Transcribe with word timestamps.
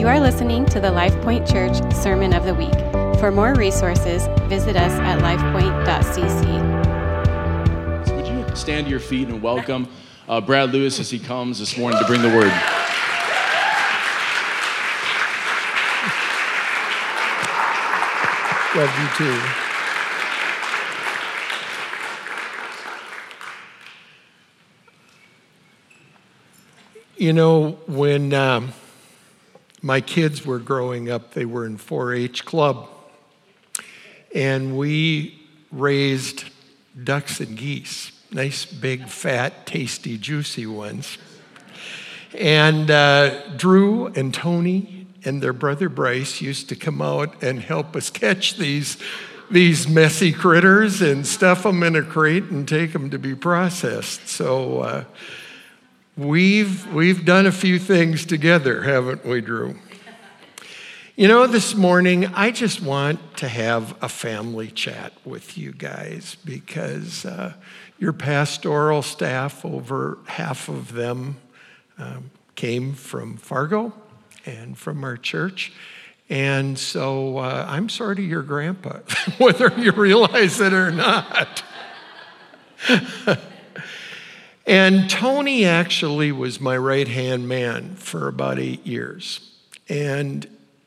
You 0.00 0.08
are 0.08 0.18
listening 0.18 0.64
to 0.64 0.80
the 0.80 0.88
LifePoint 0.88 1.46
Church 1.46 1.76
Sermon 1.94 2.32
of 2.32 2.46
the 2.46 2.54
Week. 2.54 2.72
For 3.20 3.30
more 3.30 3.52
resources, 3.52 4.26
visit 4.48 4.74
us 4.74 4.92
at 4.92 5.18
lifepoint.cc. 5.18 6.46
So 8.06 8.16
would 8.16 8.26
you 8.26 8.56
stand 8.56 8.86
to 8.86 8.90
your 8.90 8.98
feet 8.98 9.28
and 9.28 9.42
welcome 9.42 9.90
uh, 10.26 10.40
Brad 10.40 10.72
Lewis 10.72 10.98
as 11.00 11.10
he 11.10 11.18
comes 11.18 11.58
this 11.58 11.76
morning 11.76 12.00
to 12.00 12.06
bring 12.06 12.22
the 12.22 12.28
word? 12.28 12.50
Love 18.74 18.98
you 19.02 19.08
too. 27.18 27.22
You 27.22 27.34
know, 27.34 27.72
when 27.86 28.32
um, 28.32 28.72
my 29.82 30.00
kids 30.00 30.44
were 30.44 30.58
growing 30.58 31.10
up, 31.10 31.34
they 31.34 31.44
were 31.44 31.66
in 31.66 31.76
4 31.76 32.14
H 32.14 32.44
Club, 32.44 32.88
and 34.34 34.76
we 34.76 35.40
raised 35.70 36.44
ducks 37.02 37.40
and 37.40 37.56
geese 37.56 38.12
nice, 38.32 38.64
big, 38.64 39.08
fat, 39.08 39.66
tasty, 39.66 40.16
juicy 40.16 40.66
ones. 40.66 41.18
And 42.38 42.90
uh, 42.90 43.56
Drew 43.56 44.06
and 44.08 44.32
Tony 44.32 45.06
and 45.24 45.42
their 45.42 45.52
brother 45.52 45.88
Bryce 45.88 46.40
used 46.40 46.68
to 46.68 46.76
come 46.76 47.02
out 47.02 47.42
and 47.42 47.60
help 47.60 47.96
us 47.96 48.08
catch 48.08 48.56
these, 48.56 48.96
these 49.50 49.88
messy 49.88 50.32
critters 50.32 51.02
and 51.02 51.26
stuff 51.26 51.64
them 51.64 51.82
in 51.82 51.96
a 51.96 52.02
crate 52.02 52.44
and 52.44 52.66
take 52.66 52.92
them 52.92 53.10
to 53.10 53.18
be 53.18 53.34
processed. 53.34 54.28
So 54.28 54.80
uh, 54.80 55.04
we've, 56.16 56.92
we've 56.92 57.24
done 57.24 57.46
a 57.46 57.52
few 57.52 57.78
things 57.78 58.26
together, 58.26 58.82
haven't 58.82 59.24
we, 59.24 59.40
Drew? 59.40 59.76
You 61.16 61.28
know, 61.28 61.46
this 61.46 61.74
morning, 61.74 62.26
I 62.26 62.50
just 62.50 62.80
want 62.80 63.36
to 63.38 63.48
have 63.48 63.94
a 64.02 64.08
family 64.08 64.70
chat 64.70 65.12
with 65.24 65.58
you 65.58 65.72
guys 65.72 66.36
because 66.44 67.26
uh, 67.26 67.52
your 67.98 68.14
pastoral 68.14 69.02
staff, 69.02 69.64
over 69.64 70.18
half 70.26 70.68
of 70.68 70.92
them 70.94 71.36
um, 71.98 72.30
came 72.54 72.94
from 72.94 73.36
Fargo 73.36 73.92
and 74.46 74.78
from 74.78 75.04
our 75.04 75.18
church. 75.18 75.72
And 76.30 76.78
so 76.78 77.38
uh, 77.38 77.66
I'm 77.68 77.88
sort 77.88 78.18
of 78.18 78.24
your 78.24 78.42
grandpa, 78.42 79.00
whether 79.38 79.68
you 79.76 79.92
realize 79.92 80.60
it 80.60 80.72
or 80.72 80.90
not. 80.90 81.62
and 84.70 85.10
Tony 85.10 85.64
actually 85.64 86.30
was 86.30 86.60
my 86.60 86.76
right 86.76 87.08
hand 87.08 87.48
man 87.48 87.96
for 87.96 88.28
about 88.28 88.60
eight 88.60 88.86
years. 88.86 89.50
And 89.88 90.46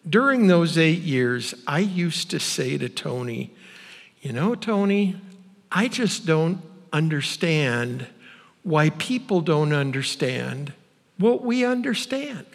during 0.10 0.48
those 0.48 0.78
eight 0.78 1.02
years, 1.02 1.54
I 1.68 1.80
used 1.80 2.32
to 2.32 2.40
say 2.40 2.78
to 2.78 2.88
Tony, 2.88 3.52
You 4.22 4.32
know, 4.32 4.56
Tony, 4.56 5.18
I 5.70 5.90
just 5.90 6.26
don't 6.26 6.62
understand 6.94 8.08
why 8.64 8.92
people 8.92 9.42
don't 9.42 9.74
understand 9.74 10.72
what 11.18 11.44
we 11.44 11.66
understand. 11.66 12.46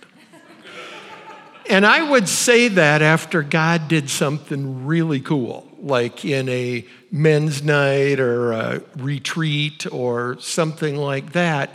and 1.69 1.85
I 1.85 2.11
would 2.11 2.27
say 2.27 2.69
that 2.69 3.03
after 3.03 3.43
God 3.43 3.87
did 3.89 4.09
something 4.09 4.87
really 4.87 5.21
cool, 5.21 5.68
like 5.81 6.25
in 6.25 6.49
a 6.49 6.85
men's 7.11 7.63
night 7.63 8.21
or 8.21 8.53
a 8.53 8.83
retreat 8.97 9.87
or 9.91 10.39
something 10.41 10.97
like 10.97 11.33
that. 11.33 11.71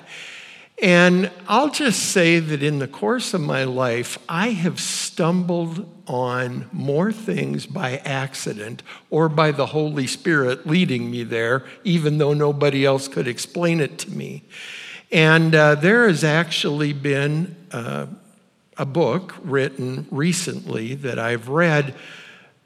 And 0.82 1.32
I'll 1.48 1.70
just 1.70 2.12
say 2.12 2.40
that 2.40 2.62
in 2.62 2.80
the 2.80 2.88
course 2.88 3.34
of 3.34 3.42
my 3.42 3.64
life, 3.64 4.18
I 4.28 4.50
have 4.50 4.82
stumbled 4.82 5.90
on 6.08 6.68
more 6.74 7.12
things 7.12 7.66
by 7.66 7.98
accident 8.00 8.84
or 9.10 9.30
by 9.30 9.52
the 9.52 9.68
Holy 9.68 10.08
Spirit 10.08 10.68
leading 10.68 11.10
me 11.10 11.24
there, 11.24 11.64
even 11.84 12.18
though 12.18 12.34
nobody 12.34 12.86
else 12.86 13.08
could 13.08 13.28
explain 13.28 13.80
it 13.80 13.98
to 14.00 14.12
me. 14.12 14.44
And 15.12 15.56
uh, 15.56 15.76
there 15.76 16.08
has 16.08 16.24
actually 16.24 16.92
been 16.92 17.56
uh, 17.72 18.08
a 18.78 18.86
book 18.86 19.36
written 19.44 20.08
recently 20.12 20.96
that 20.96 21.20
I've 21.20 21.48
read 21.48 21.96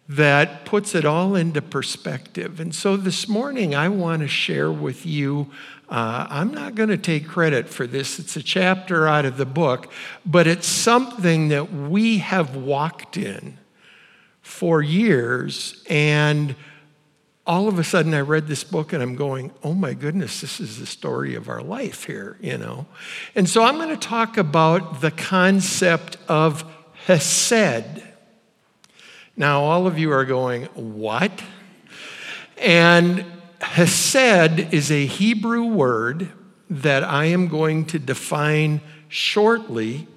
that 0.09 0.65
puts 0.65 0.95
it 0.95 1.05
all 1.05 1.35
into 1.35 1.61
perspective. 1.61 2.59
And 2.59 2.73
so 2.73 2.95
this 2.95 3.27
morning, 3.27 3.75
I 3.75 3.89
want 3.89 4.21
to 4.21 4.27
share 4.27 4.71
with 4.71 5.05
you 5.05 5.51
uh, 5.89 6.27
I'm 6.29 6.53
not 6.53 6.75
going 6.75 6.89
to 6.89 6.97
take 6.97 7.27
credit 7.27 7.69
for 7.69 7.87
this. 7.87 8.19
It's 8.19 8.35
a 8.35 8.43
chapter 8.43 9.07
out 9.07 9.23
of 9.23 9.37
the 9.37 9.45
book, 9.45 9.91
but 10.25 10.45
it's 10.45 10.67
something 10.67 11.47
that 11.49 11.71
we 11.71 12.17
have 12.17 12.57
walked 12.57 13.15
in 13.15 13.57
for 14.41 14.81
years. 14.81 15.81
And 15.89 16.55
all 17.45 17.69
of 17.69 17.79
a 17.79 17.85
sudden, 17.85 18.13
I 18.13 18.19
read 18.19 18.47
this 18.47 18.65
book 18.65 18.91
and 18.91 19.01
I'm 19.01 19.15
going, 19.15 19.51
oh 19.63 19.73
my 19.73 19.93
goodness, 19.93 20.41
this 20.41 20.59
is 20.59 20.77
the 20.77 20.85
story 20.85 21.35
of 21.35 21.47
our 21.47 21.61
life 21.61 22.03
here, 22.03 22.37
you 22.41 22.57
know? 22.57 22.85
And 23.33 23.47
so 23.47 23.63
I'm 23.63 23.75
going 23.75 23.87
to 23.87 23.95
talk 23.95 24.35
about 24.35 24.99
the 24.99 25.11
concept 25.11 26.17
of 26.27 26.65
Hesed. 27.05 28.03
Now, 29.39 29.61
all 29.61 29.85
of 29.85 29.99
you 29.99 30.11
are 30.11 30.25
going, 30.25 30.63
what? 30.73 31.43
And 32.57 33.23
Hesed 33.61 34.73
is 34.73 34.91
a 34.91 35.05
Hebrew 35.05 35.65
word 35.65 36.29
that 36.71 37.03
I 37.03 37.25
am 37.25 37.47
going 37.47 37.85
to 37.85 37.99
define 37.99 38.81
shortly, 39.09 40.07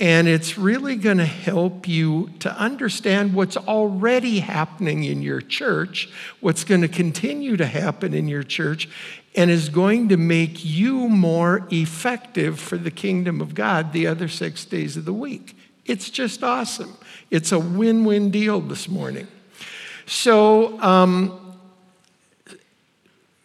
and 0.00 0.26
it's 0.26 0.58
really 0.58 0.96
going 0.96 1.18
to 1.18 1.24
help 1.24 1.86
you 1.86 2.30
to 2.40 2.52
understand 2.58 3.34
what's 3.34 3.56
already 3.56 4.40
happening 4.40 5.04
in 5.04 5.22
your 5.22 5.40
church, 5.40 6.08
what's 6.40 6.64
going 6.64 6.80
to 6.80 6.88
continue 6.88 7.56
to 7.56 7.66
happen 7.66 8.12
in 8.12 8.26
your 8.26 8.42
church, 8.42 8.88
and 9.36 9.48
is 9.48 9.68
going 9.68 10.08
to 10.08 10.16
make 10.16 10.64
you 10.64 11.08
more 11.08 11.68
effective 11.70 12.58
for 12.58 12.76
the 12.76 12.90
kingdom 12.90 13.40
of 13.40 13.54
God 13.54 13.92
the 13.92 14.08
other 14.08 14.26
six 14.26 14.64
days 14.64 14.96
of 14.96 15.04
the 15.04 15.12
week. 15.12 15.56
It's 15.86 16.10
just 16.10 16.42
awesome. 16.44 16.96
It's 17.30 17.52
a 17.52 17.58
win 17.58 18.04
win 18.04 18.30
deal 18.30 18.60
this 18.60 18.88
morning. 18.88 19.28
So, 20.06 20.80
um, 20.80 21.36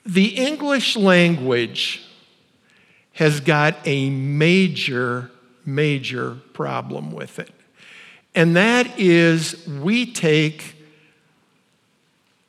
the 0.06 0.35
English 0.35 0.96
language 0.96 2.03
has 3.13 3.40
got 3.40 3.75
a 3.85 4.09
major, 4.09 5.31
major 5.66 6.35
problem 6.53 7.12
with 7.12 7.40
it. 7.40 7.51
And 8.35 8.56
that 8.56 9.00
is 9.00 9.66
we 9.67 10.12
take 10.12 10.75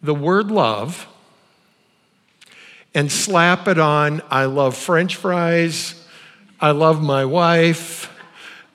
the 0.02 0.14
word 0.14 0.50
love 0.50 1.06
and 2.94 3.10
slap 3.10 3.68
it 3.68 3.78
on 3.78 4.22
I 4.30 4.46
love 4.46 4.76
French 4.76 5.16
fries, 5.16 5.94
I 6.60 6.72
love 6.72 7.02
my 7.02 7.24
wife, 7.24 8.10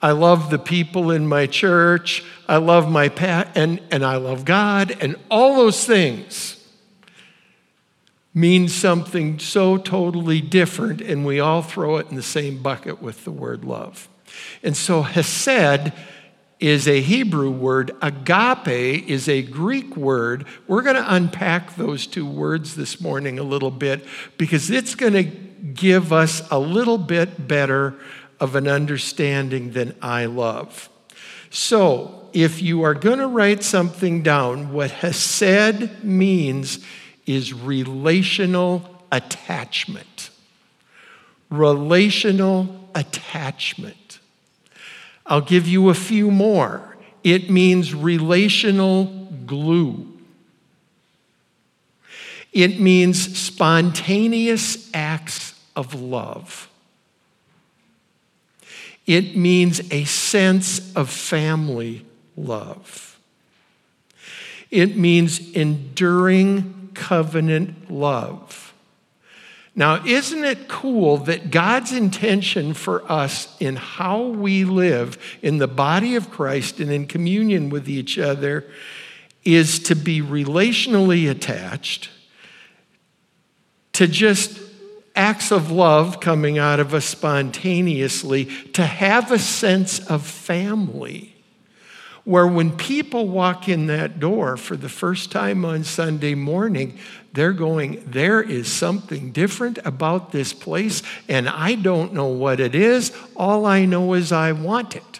I 0.01 0.11
love 0.11 0.49
the 0.49 0.59
people 0.59 1.11
in 1.11 1.27
my 1.27 1.45
church, 1.45 2.23
I 2.47 2.57
love 2.57 2.89
my 2.89 3.09
pet, 3.09 3.51
and, 3.55 3.81
and 3.91 4.03
I 4.03 4.15
love 4.17 4.45
God, 4.45 4.97
and 4.99 5.15
all 5.29 5.55
those 5.55 5.85
things 5.85 6.57
means 8.33 8.73
something 8.73 9.39
so 9.39 9.77
totally 9.77 10.41
different, 10.41 11.01
and 11.01 11.25
we 11.25 11.39
all 11.39 11.61
throw 11.61 11.97
it 11.97 12.09
in 12.09 12.15
the 12.15 12.23
same 12.23 12.61
bucket 12.61 13.01
with 13.01 13.25
the 13.25 13.31
word 13.31 13.63
love. 13.65 14.07
And 14.63 14.75
so, 14.75 15.01
Hesed 15.01 15.91
is 16.59 16.87
a 16.87 17.01
Hebrew 17.01 17.49
word, 17.49 17.91
agape 18.01 19.07
is 19.07 19.27
a 19.27 19.41
Greek 19.41 19.97
word. 19.97 20.45
We're 20.67 20.83
going 20.83 20.95
to 20.95 21.13
unpack 21.13 21.75
those 21.75 22.07
two 22.07 22.25
words 22.25 22.75
this 22.75 23.01
morning 23.01 23.39
a 23.39 23.43
little 23.43 23.71
bit 23.71 24.05
because 24.37 24.69
it's 24.69 24.93
going 24.93 25.13
to 25.13 25.23
give 25.23 26.13
us 26.13 26.47
a 26.51 26.59
little 26.59 26.99
bit 26.99 27.47
better 27.47 27.95
of 28.41 28.55
an 28.55 28.67
understanding 28.67 29.71
than 29.71 29.95
I 30.01 30.25
love. 30.25 30.89
So, 31.51 32.27
if 32.33 32.61
you 32.61 32.81
are 32.83 32.95
going 32.95 33.19
to 33.19 33.27
write 33.27 33.63
something 33.63 34.23
down, 34.23 34.73
what 34.73 34.89
Hesed 34.89 36.03
means 36.03 36.83
is 37.27 37.53
relational 37.53 39.03
attachment. 39.11 40.31
Relational 41.51 42.89
attachment. 42.95 44.19
I'll 45.25 45.41
give 45.41 45.67
you 45.67 45.89
a 45.89 45.93
few 45.93 46.31
more. 46.31 46.97
It 47.23 47.49
means 47.49 47.93
relational 47.93 49.05
glue. 49.45 50.07
It 52.51 52.79
means 52.79 53.37
spontaneous 53.37 54.89
acts 54.95 55.53
of 55.75 55.93
love. 55.93 56.70
It 59.05 59.35
means 59.35 59.81
a 59.91 60.05
sense 60.05 60.93
of 60.95 61.09
family 61.09 62.05
love. 62.37 63.19
It 64.69 64.95
means 64.95 65.51
enduring 65.51 66.91
covenant 66.93 67.91
love. 67.91 68.73
Now, 69.73 70.05
isn't 70.05 70.43
it 70.43 70.67
cool 70.67 71.17
that 71.17 71.49
God's 71.49 71.93
intention 71.93 72.73
for 72.73 73.09
us 73.09 73.55
in 73.59 73.77
how 73.77 74.23
we 74.23 74.65
live 74.65 75.17
in 75.41 75.57
the 75.57 75.67
body 75.67 76.15
of 76.15 76.29
Christ 76.29 76.79
and 76.79 76.91
in 76.91 77.07
communion 77.07 77.69
with 77.69 77.87
each 77.87 78.19
other 78.19 78.65
is 79.45 79.79
to 79.79 79.95
be 79.95 80.21
relationally 80.21 81.29
attached, 81.29 82.09
to 83.93 84.07
just 84.07 84.59
acts 85.21 85.51
of 85.51 85.69
love 85.69 86.19
coming 86.19 86.57
out 86.57 86.79
of 86.79 86.95
us 86.95 87.05
spontaneously, 87.05 88.45
to 88.73 88.83
have 88.83 89.31
a 89.31 89.37
sense 89.37 89.99
of 90.07 90.25
family. 90.25 91.35
Where 92.23 92.47
when 92.47 92.75
people 92.75 93.27
walk 93.27 93.69
in 93.69 93.85
that 93.85 94.19
door 94.19 94.57
for 94.57 94.75
the 94.75 94.89
first 94.89 95.31
time 95.31 95.63
on 95.63 95.83
Sunday 95.83 96.33
morning, 96.33 96.97
they're 97.33 97.53
going, 97.53 98.03
There 98.07 98.41
is 98.41 98.71
something 98.71 99.31
different 99.31 99.77
about 99.85 100.31
this 100.31 100.53
place, 100.53 101.03
and 101.27 101.47
I 101.47 101.75
don't 101.75 102.13
know 102.13 102.27
what 102.27 102.59
it 102.59 102.73
is. 102.73 103.11
All 103.35 103.67
I 103.67 103.85
know 103.85 104.13
is 104.13 104.31
I 104.31 104.51
want 104.53 104.95
it. 104.95 105.19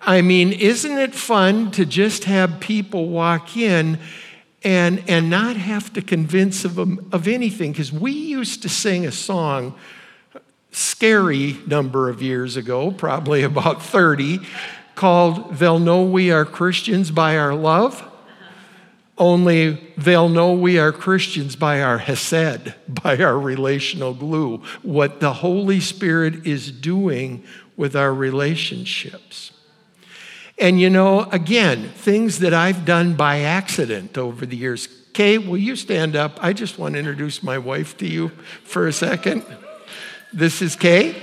I 0.00 0.20
mean, 0.20 0.52
isn't 0.52 0.98
it 0.98 1.14
fun 1.14 1.70
to 1.72 1.86
just 1.86 2.24
have 2.24 2.58
people 2.58 3.08
walk 3.08 3.56
in 3.56 4.00
and, 4.62 5.02
and 5.08 5.30
not 5.30 5.56
have 5.56 5.92
to 5.94 6.02
convince 6.02 6.64
of, 6.64 6.78
um, 6.78 7.08
of 7.12 7.28
anything? 7.28 7.72
Because 7.72 7.92
we 7.92 8.12
used 8.12 8.62
to 8.62 8.68
sing 8.68 9.06
a 9.06 9.12
song, 9.12 9.74
scary 10.72 11.58
number 11.66 12.08
of 12.08 12.22
years 12.22 12.56
ago, 12.56 12.90
probably 12.90 13.42
about 13.42 13.82
30, 13.82 14.40
called 14.94 15.54
They'll 15.54 15.78
Know 15.78 16.02
We 16.02 16.30
Are 16.32 16.44
Christians 16.44 17.10
by 17.10 17.36
Our 17.36 17.54
Love. 17.54 18.04
Only 19.18 19.92
they'll 19.96 20.28
know 20.28 20.52
we 20.52 20.78
are 20.78 20.92
Christians 20.92 21.56
by 21.56 21.82
our 21.82 21.98
Hesed, 21.98 22.74
by 22.88 23.18
our 23.18 23.36
relational 23.36 24.14
glue, 24.14 24.58
what 24.82 25.18
the 25.18 25.32
Holy 25.32 25.80
Spirit 25.80 26.46
is 26.46 26.70
doing 26.70 27.42
with 27.76 27.96
our 27.96 28.14
relationships. 28.14 29.50
And 30.60 30.80
you 30.80 30.90
know, 30.90 31.22
again, 31.30 31.90
things 31.90 32.40
that 32.40 32.52
I've 32.52 32.84
done 32.84 33.14
by 33.14 33.40
accident 33.40 34.18
over 34.18 34.44
the 34.44 34.56
years. 34.56 34.88
Kay, 35.12 35.38
will 35.38 35.56
you 35.56 35.76
stand 35.76 36.16
up? 36.16 36.38
I 36.42 36.52
just 36.52 36.78
want 36.78 36.94
to 36.94 36.98
introduce 36.98 37.42
my 37.42 37.58
wife 37.58 37.96
to 37.98 38.06
you 38.06 38.30
for 38.64 38.86
a 38.86 38.92
second. 38.92 39.44
This 40.32 40.60
is 40.60 40.74
Kay. 40.76 41.14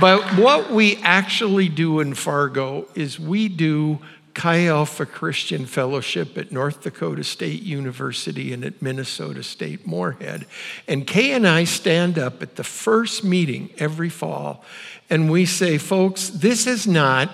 But 0.00 0.24
what 0.38 0.70
we 0.70 0.96
actually 1.02 1.68
do 1.68 2.00
in 2.00 2.14
Fargo 2.14 2.88
is 2.94 3.20
we 3.20 3.48
do 3.48 3.98
Chi 4.34 4.66
Alpha 4.66 5.06
Christian 5.06 5.64
Fellowship 5.64 6.36
at 6.36 6.50
North 6.50 6.82
Dakota 6.82 7.22
State 7.22 7.62
University 7.62 8.52
and 8.52 8.64
at 8.64 8.82
Minnesota 8.82 9.42
State 9.42 9.86
Moorhead. 9.86 10.46
And 10.88 11.06
Kay 11.06 11.32
and 11.32 11.46
I 11.46 11.64
stand 11.64 12.18
up 12.18 12.42
at 12.42 12.56
the 12.56 12.64
first 12.64 13.24
meeting 13.24 13.70
every 13.78 14.08
fall 14.08 14.64
and 15.08 15.30
we 15.30 15.46
say, 15.46 15.78
folks, 15.78 16.28
this 16.28 16.66
is 16.66 16.86
not 16.86 17.30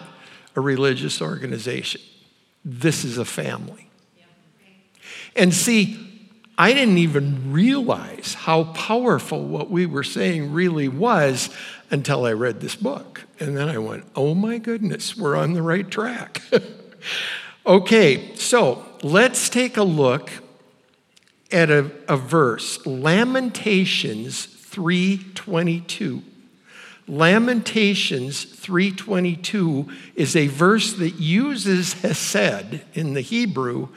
a 0.54 0.60
religious 0.60 1.22
organization, 1.22 2.00
this 2.64 3.04
is 3.04 3.18
a 3.18 3.24
family. 3.24 3.88
And 5.36 5.54
see, 5.54 6.06
I 6.58 6.74
didn't 6.74 6.98
even 6.98 7.52
realize 7.52 8.34
how 8.34 8.64
powerful 8.64 9.46
what 9.46 9.70
we 9.70 9.86
were 9.86 10.02
saying 10.02 10.52
really 10.52 10.88
was 10.88 11.48
until 11.90 12.26
I 12.26 12.32
read 12.32 12.60
this 12.60 12.76
book. 12.76 13.22
And 13.38 13.56
then 13.56 13.68
I 13.68 13.78
went, 13.78 14.04
oh 14.14 14.34
my 14.34 14.58
goodness, 14.58 15.16
we're 15.16 15.36
on 15.36 15.54
the 15.54 15.62
right 15.62 15.90
track. 15.90 16.42
okay, 17.66 18.34
so 18.36 18.84
let's 19.02 19.48
take 19.48 19.76
a 19.76 19.82
look 19.82 20.30
at 21.52 21.70
a, 21.70 21.90
a 22.08 22.16
verse. 22.16 22.84
Lamentations 22.86 24.46
322 24.46 26.22
lamentations 27.08 28.44
322 28.44 29.88
is 30.14 30.36
a 30.36 30.46
verse 30.46 30.92
that 30.92 31.16
uses 31.18 31.94
hesed 31.94 32.80
in 32.94 33.14
the 33.14 33.20
hebrew 33.20 33.88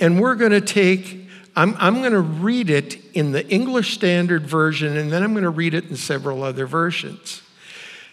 and 0.00 0.20
we're 0.20 0.34
going 0.34 0.50
to 0.50 0.60
take 0.60 1.28
i'm, 1.54 1.76
I'm 1.78 2.00
going 2.00 2.10
to 2.10 2.20
read 2.20 2.68
it 2.68 2.98
in 3.14 3.30
the 3.30 3.46
english 3.48 3.94
standard 3.94 4.48
version 4.48 4.96
and 4.96 5.12
then 5.12 5.22
i'm 5.22 5.32
going 5.32 5.44
to 5.44 5.50
read 5.50 5.74
it 5.74 5.84
in 5.84 5.96
several 5.96 6.42
other 6.42 6.66
versions. 6.66 7.40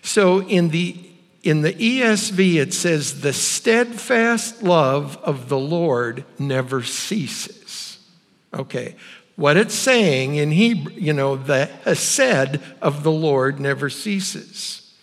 So 0.04 0.42
in 0.42 0.70
the 0.70 0.98
in 1.44 1.62
the 1.62 1.74
ESV, 1.74 2.56
it 2.56 2.74
says, 2.74 3.22
The 3.22 3.34
steadfast 3.34 4.64
love 4.64 5.18
of 5.18 5.50
the 5.50 5.60
Lord 5.60 6.24
never 6.40 6.82
ceases. 6.82 8.00
Okay. 8.54 8.96
What 9.36 9.58
it's 9.58 9.74
saying 9.74 10.36
in 10.36 10.52
Hebrew, 10.52 10.94
you 10.94 11.12
know, 11.12 11.36
the 11.36 11.66
Hesed 11.66 12.60
of 12.82 13.04
the 13.04 13.12
Lord 13.12 13.60
never 13.60 13.90
ceases. 13.90 14.94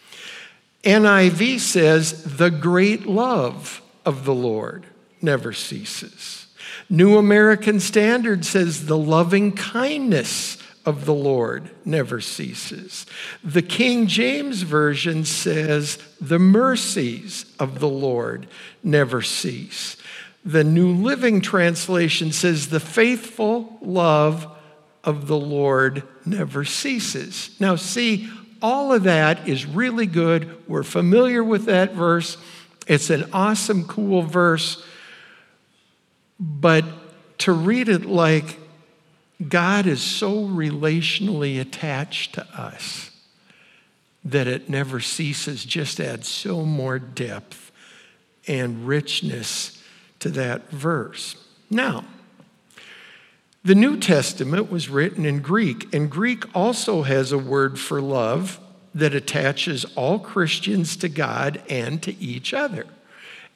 NIV 0.82 1.60
says, 1.60 2.24
The 2.24 2.50
great 2.50 3.06
love 3.06 3.82
of 4.06 4.24
the 4.24 4.34
Lord 4.34 4.86
never 5.20 5.52
ceases. 5.52 6.46
New 6.88 7.18
American 7.18 7.80
Standard 7.80 8.44
says, 8.44 8.86
The 8.86 8.96
loving 8.96 9.52
kindness 9.52 10.56
of 10.90 11.04
the 11.04 11.14
Lord 11.14 11.70
never 11.84 12.20
ceases. 12.20 13.06
The 13.44 13.62
King 13.62 14.08
James 14.08 14.62
Version 14.62 15.24
says, 15.24 15.98
The 16.20 16.40
mercies 16.40 17.46
of 17.60 17.78
the 17.78 17.88
Lord 17.88 18.48
never 18.82 19.22
cease. 19.22 19.96
The 20.44 20.64
New 20.64 20.92
Living 20.92 21.40
Translation 21.40 22.32
says, 22.32 22.68
The 22.68 22.80
faithful 22.80 23.78
love 23.80 24.48
of 25.04 25.28
the 25.28 25.38
Lord 25.38 26.02
never 26.26 26.64
ceases. 26.64 27.54
Now, 27.60 27.76
see, 27.76 28.28
all 28.60 28.92
of 28.92 29.04
that 29.04 29.48
is 29.48 29.64
really 29.64 30.06
good. 30.06 30.68
We're 30.68 30.82
familiar 30.82 31.44
with 31.44 31.66
that 31.66 31.92
verse. 31.92 32.36
It's 32.88 33.10
an 33.10 33.30
awesome, 33.32 33.86
cool 33.86 34.22
verse. 34.22 34.84
But 36.40 36.84
to 37.38 37.52
read 37.52 37.88
it 37.88 38.06
like 38.06 38.58
God 39.48 39.86
is 39.86 40.02
so 40.02 40.46
relationally 40.46 41.60
attached 41.60 42.34
to 42.34 42.46
us 42.48 43.10
that 44.24 44.46
it 44.46 44.68
never 44.68 45.00
ceases, 45.00 45.64
just 45.64 45.98
adds 45.98 46.28
so 46.28 46.64
more 46.64 46.98
depth 46.98 47.72
and 48.46 48.86
richness 48.86 49.82
to 50.18 50.28
that 50.30 50.70
verse. 50.70 51.36
Now, 51.70 52.04
the 53.62 53.74
New 53.74 53.98
Testament 53.98 54.70
was 54.70 54.88
written 54.88 55.24
in 55.24 55.40
Greek, 55.40 55.92
and 55.94 56.10
Greek 56.10 56.44
also 56.54 57.02
has 57.02 57.32
a 57.32 57.38
word 57.38 57.78
for 57.78 58.00
love 58.00 58.58
that 58.94 59.14
attaches 59.14 59.84
all 59.96 60.18
Christians 60.18 60.96
to 60.96 61.08
God 61.08 61.62
and 61.68 62.02
to 62.02 62.18
each 62.18 62.52
other. 62.52 62.86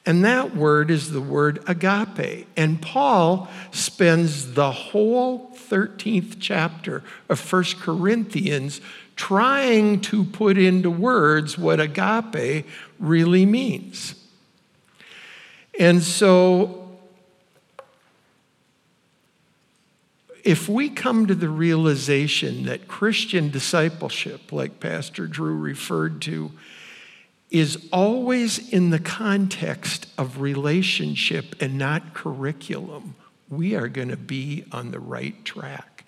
And 0.05 0.23
that 0.23 0.55
word 0.55 0.91
is 0.91 1.11
the 1.11 1.21
word 1.21 1.63
agape. 1.67 2.47
And 2.55 2.79
Paul 2.81 3.49
spends 3.71 4.53
the 4.53 4.71
whole 4.71 5.49
13th 5.69 6.37
chapter 6.39 7.03
of 7.27 7.39
First 7.39 7.79
Corinthians 7.79 8.81
trying 9.15 10.01
to 10.01 10.23
put 10.23 10.57
into 10.57 10.91
words 10.91 11.57
what 11.57 11.79
agape 11.79 12.67
really 12.99 13.45
means. 13.45 14.15
And 15.79 16.03
so, 16.03 16.85
if 20.43 20.69
we 20.69 20.89
come 20.89 21.25
to 21.25 21.35
the 21.35 21.49
realization 21.49 22.65
that 22.65 22.87
Christian 22.87 23.49
discipleship, 23.49 24.51
like 24.51 24.79
Pastor 24.79 25.25
Drew 25.25 25.55
referred 25.55 26.21
to, 26.23 26.51
is 27.49 27.87
always 27.91 28.69
in 28.69 28.89
the 28.89 28.99
context 28.99 30.07
of 30.17 30.41
relationship 30.41 31.55
and 31.61 31.77
not 31.77 32.13
curriculum, 32.13 33.15
we 33.49 33.75
are 33.75 33.87
going 33.87 34.09
to 34.09 34.17
be 34.17 34.65
on 34.71 34.91
the 34.91 34.99
right 34.99 35.43
track. 35.45 36.05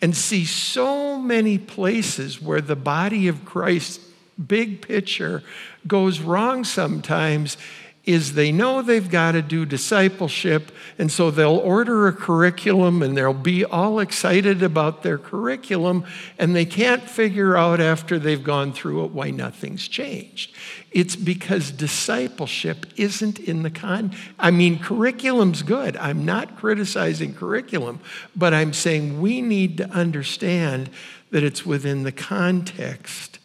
And 0.00 0.16
see 0.16 0.44
so 0.44 1.18
many 1.18 1.58
places 1.58 2.40
where 2.40 2.60
the 2.60 2.76
body 2.76 3.28
of 3.28 3.44
Christ, 3.44 4.00
big 4.46 4.80
picture, 4.80 5.42
goes 5.86 6.20
wrong 6.20 6.64
sometimes 6.64 7.56
is 8.04 8.32
they 8.32 8.50
know 8.50 8.80
they've 8.80 9.10
got 9.10 9.32
to 9.32 9.42
do 9.42 9.66
discipleship, 9.66 10.72
and 10.98 11.12
so 11.12 11.30
they'll 11.30 11.58
order 11.58 12.08
a 12.08 12.12
curriculum 12.12 13.02
and 13.02 13.14
they'll 13.16 13.34
be 13.34 13.64
all 13.64 14.00
excited 14.00 14.62
about 14.62 15.02
their 15.02 15.18
curriculum, 15.18 16.04
and 16.38 16.56
they 16.56 16.64
can't 16.64 17.02
figure 17.02 17.56
out 17.56 17.78
after 17.78 18.18
they've 18.18 18.42
gone 18.42 18.72
through 18.72 19.04
it 19.04 19.10
why 19.10 19.30
nothing's 19.30 19.86
changed. 19.86 20.54
It's 20.90 21.14
because 21.14 21.70
discipleship 21.70 22.86
isn't 22.96 23.38
in 23.38 23.62
the 23.62 23.70
con. 23.70 24.12
I 24.38 24.50
mean, 24.50 24.78
curriculum's 24.78 25.62
good. 25.62 25.96
I'm 25.98 26.24
not 26.24 26.56
criticizing 26.56 27.34
curriculum, 27.34 28.00
but 28.34 28.54
I'm 28.54 28.72
saying 28.72 29.20
we 29.20 29.42
need 29.42 29.76
to 29.76 29.90
understand 29.90 30.90
that 31.30 31.44
it's 31.44 31.66
within 31.66 32.02
the 32.02 32.12
context 32.12 33.38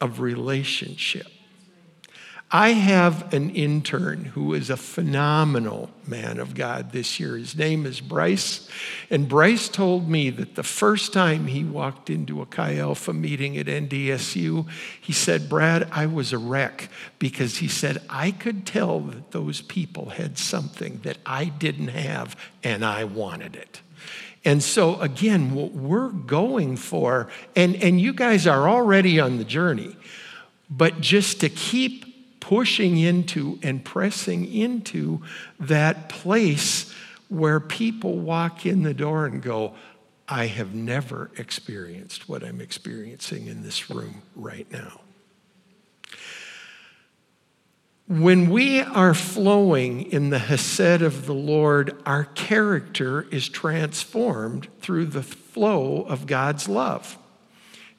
of 0.00 0.20
relationship. 0.20 1.28
I 2.52 2.70
have 2.70 3.32
an 3.32 3.50
intern 3.50 4.24
who 4.24 4.54
is 4.54 4.70
a 4.70 4.76
phenomenal 4.76 5.88
man 6.04 6.40
of 6.40 6.54
God 6.54 6.90
this 6.90 7.20
year. 7.20 7.36
His 7.36 7.56
name 7.56 7.86
is 7.86 8.00
Bryce. 8.00 8.68
And 9.08 9.28
Bryce 9.28 9.68
told 9.68 10.08
me 10.08 10.30
that 10.30 10.56
the 10.56 10.64
first 10.64 11.12
time 11.12 11.46
he 11.46 11.62
walked 11.62 12.10
into 12.10 12.42
a 12.42 12.46
Chi 12.46 12.76
Alpha 12.78 13.12
meeting 13.12 13.56
at 13.56 13.66
NDSU, 13.66 14.68
he 15.00 15.12
said, 15.12 15.48
Brad, 15.48 15.88
I 15.92 16.06
was 16.06 16.32
a 16.32 16.38
wreck 16.38 16.88
because 17.20 17.58
he 17.58 17.68
said, 17.68 18.02
I 18.10 18.32
could 18.32 18.66
tell 18.66 18.98
that 18.98 19.30
those 19.30 19.60
people 19.60 20.10
had 20.10 20.36
something 20.36 20.98
that 21.04 21.18
I 21.24 21.44
didn't 21.44 21.88
have 21.88 22.34
and 22.64 22.84
I 22.84 23.04
wanted 23.04 23.54
it. 23.54 23.80
And 24.44 24.60
so, 24.60 25.00
again, 25.00 25.54
what 25.54 25.70
we're 25.70 26.08
going 26.08 26.76
for, 26.76 27.28
and, 27.54 27.76
and 27.76 28.00
you 28.00 28.12
guys 28.12 28.48
are 28.48 28.68
already 28.68 29.20
on 29.20 29.38
the 29.38 29.44
journey, 29.44 29.94
but 30.68 31.00
just 31.00 31.40
to 31.42 31.48
keep 31.48 32.09
pushing 32.50 32.98
into 32.98 33.60
and 33.62 33.84
pressing 33.84 34.52
into 34.52 35.22
that 35.60 36.08
place 36.08 36.92
where 37.28 37.60
people 37.60 38.18
walk 38.18 38.66
in 38.66 38.82
the 38.82 38.92
door 38.92 39.24
and 39.24 39.40
go, 39.40 39.72
I 40.28 40.46
have 40.46 40.74
never 40.74 41.30
experienced 41.38 42.28
what 42.28 42.42
I'm 42.42 42.60
experiencing 42.60 43.46
in 43.46 43.62
this 43.62 43.88
room 43.88 44.22
right 44.34 44.66
now. 44.72 45.00
When 48.08 48.50
we 48.50 48.80
are 48.80 49.14
flowing 49.14 50.10
in 50.10 50.30
the 50.30 50.40
Hesed 50.40 51.02
of 51.02 51.26
the 51.26 51.34
Lord, 51.34 51.96
our 52.04 52.24
character 52.24 53.28
is 53.30 53.48
transformed 53.48 54.66
through 54.80 55.06
the 55.06 55.22
flow 55.22 56.02
of 56.02 56.26
God's 56.26 56.68
love. 56.68 57.16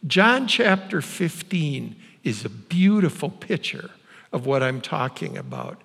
John 0.06 0.46
chapter 0.46 1.02
15 1.02 1.96
is 2.26 2.44
a 2.44 2.50
beautiful 2.50 3.30
picture 3.30 3.92
of 4.32 4.46
what 4.46 4.64
I'm 4.64 4.82
talking 4.82 5.38
about. 5.38 5.82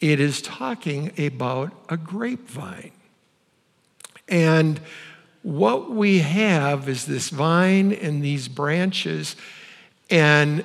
It 0.00 0.20
is 0.20 0.42
talking 0.42 1.12
about 1.18 1.72
a 1.88 1.96
grapevine. 1.96 2.92
And 4.28 4.80
what 5.42 5.90
we 5.90 6.18
have 6.18 6.88
is 6.88 7.06
this 7.06 7.30
vine 7.30 7.92
and 7.92 8.22
these 8.22 8.48
branches, 8.48 9.36
and 10.10 10.64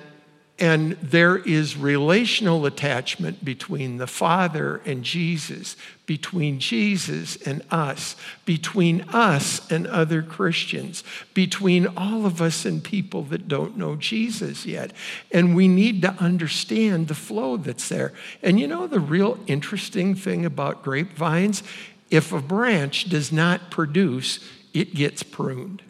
and 0.62 0.91
there 1.01 1.38
is 1.38 1.75
relational 1.75 2.68
attachment 2.68 3.44
between 3.44 3.98
the 3.98 4.06
Father 4.06 4.80
and 4.86 5.03
Jesus, 5.03 5.75
between 6.06 6.60
Jesus 6.60 7.36
and 7.38 7.63
us, 7.72 8.15
between 8.46 9.01
us 9.10 9.70
and 9.72 9.88
other 9.88 10.22
Christians, 10.22 11.03
between 11.34 11.88
all 11.98 12.27
of 12.27 12.44
us 12.44 12.63
and 12.63 12.84
people 12.84 13.24
that 13.24 13.48
don't 13.48 13.75
know 13.75 13.96
Jesus 13.96 14.63
yet. 14.68 14.94
And 15.32 15.56
we 15.56 15.68
need 15.68 16.03
to 16.03 16.13
understand 16.20 17.08
the 17.08 17.15
flow 17.15 17.58
that's 17.58 17.89
there. 17.89 18.13
And 18.44 18.60
you 18.60 18.68
know 18.68 18.86
the 18.86 19.00
real 19.00 19.39
interesting 19.48 20.13
thing 20.13 20.46
about 20.46 20.84
grapevines? 20.84 21.63
If 22.12 22.32
a 22.32 22.41
branch 22.41 23.10
does 23.10 23.32
not 23.32 23.72
produce, 23.72 24.39
it 24.75 24.94
gets 24.94 25.24
pruned. 25.24 25.82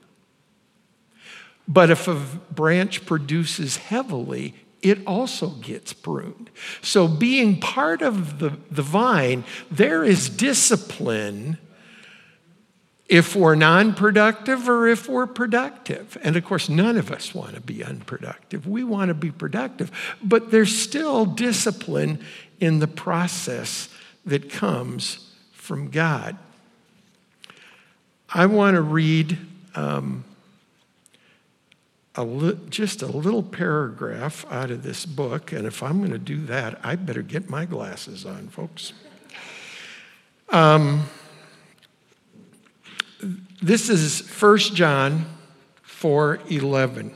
But 1.68 1.90
if 1.90 2.08
a 2.08 2.16
branch 2.52 3.06
produces 3.06 3.78
heavily, 3.78 4.56
it 4.82 5.06
also 5.06 5.50
gets 5.50 5.94
pruned. 5.94 6.50
So, 6.82 7.08
being 7.08 7.60
part 7.60 8.02
of 8.02 8.40
the, 8.40 8.58
the 8.70 8.82
vine, 8.82 9.44
there 9.70 10.04
is 10.04 10.30
discipline 10.30 11.58
if 13.08 13.36
we're 13.36 13.56
non 13.56 13.94
productive 13.94 14.68
or 14.68 14.88
if 14.88 15.08
we're 15.08 15.28
productive. 15.28 16.18
And 16.24 16.36
of 16.36 16.46
course, 16.46 16.70
none 16.70 16.98
of 16.98 17.12
us 17.12 17.36
want 17.36 17.56
to 17.56 17.62
be 17.62 17.84
unproductive. 17.84 18.68
We 18.68 18.84
want 18.84 19.10
to 19.10 19.14
be 19.14 19.32
productive. 19.32 19.92
But 20.24 20.50
there's 20.50 20.76
still 20.76 21.26
discipline 21.26 22.24
in 22.60 22.80
the 22.80 22.88
process 22.88 23.90
that 24.26 24.50
comes 24.50 25.30
from 25.52 25.90
God. 25.90 26.38
I 28.34 28.46
want 28.48 28.76
to 28.76 28.82
read. 28.82 29.38
Um, 29.76 30.26
a 32.16 32.24
li- 32.24 32.60
just 32.70 33.02
a 33.02 33.08
little 33.08 33.44
paragraph 33.44 34.46
out 34.52 34.72
of 34.72 34.84
this 34.84 35.06
book, 35.06 35.52
and 35.52 35.66
if 35.66 35.82
I'm 35.82 36.00
going 36.00 36.12
to 36.12 36.20
do 36.20 36.46
that, 36.46 36.80
I 36.84 36.96
better 36.96 37.22
get 37.22 37.50
my 37.50 37.66
glasses 37.66 38.26
on, 38.26 38.50
folks. 38.50 38.94
Um, 40.50 41.06
this 43.62 43.90
is 43.90 44.20
1 44.20 44.58
John 44.76 45.26
4:11. 45.86 47.14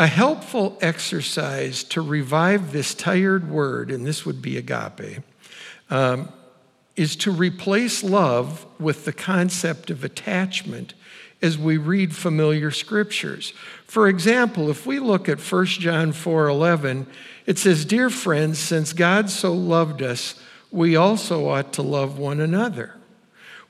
A 0.00 0.06
helpful 0.06 0.78
exercise 0.80 1.82
to 1.84 2.00
revive 2.00 2.72
this 2.72 2.94
tired 2.94 3.50
word, 3.50 3.90
and 3.90 4.06
this 4.06 4.24
would 4.24 4.40
be 4.40 4.56
agape, 4.56 5.22
um, 5.90 6.32
is 6.98 7.14
to 7.14 7.30
replace 7.30 8.02
love 8.02 8.66
with 8.80 9.04
the 9.04 9.12
concept 9.12 9.88
of 9.88 10.02
attachment 10.02 10.94
as 11.40 11.56
we 11.56 11.76
read 11.76 12.14
familiar 12.14 12.70
scriptures. 12.72 13.52
For 13.86 14.08
example, 14.08 14.68
if 14.68 14.84
we 14.84 14.98
look 14.98 15.28
at 15.28 15.40
1 15.40 15.80
John 15.80 16.12
4:11, 16.12 17.06
it 17.46 17.56
says, 17.56 17.84
"Dear 17.84 18.10
friends, 18.10 18.58
since 18.58 18.92
God 18.92 19.30
so 19.30 19.54
loved 19.54 20.02
us, 20.02 20.34
we 20.72 20.96
also 20.96 21.48
ought 21.48 21.72
to 21.74 21.82
love 21.82 22.18
one 22.18 22.40
another." 22.40 22.96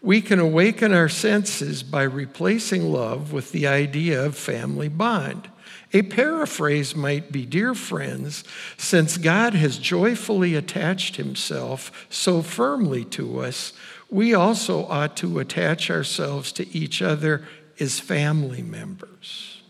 We 0.01 0.23
can 0.23 0.39
awaken 0.39 0.95
our 0.95 1.09
senses 1.09 1.83
by 1.83 2.05
replacing 2.05 2.93
love 2.93 3.33
with 3.33 3.53
the 3.53 3.67
idea 3.67 4.25
of 4.25 4.37
family 4.37 4.89
bond. 4.89 5.49
A 5.93 6.03
paraphrase 6.03 6.95
might 6.95 7.33
be 7.33 7.47
Dear 7.47 7.75
friends, 7.75 8.45
since 8.77 9.17
God 9.17 9.55
has 9.55 9.79
joyfully 9.79 10.55
attached 10.55 11.17
himself 11.17 12.07
so 12.11 12.43
firmly 12.43 13.05
to 13.07 13.41
us, 13.41 13.73
we 14.11 14.35
also 14.35 14.87
ought 14.87 15.17
to 15.19 15.39
attach 15.39 15.91
ourselves 15.91 16.53
to 16.53 16.77
each 16.77 17.03
other 17.03 17.47
as 17.81 18.01
family 18.01 18.63
members. 18.63 19.63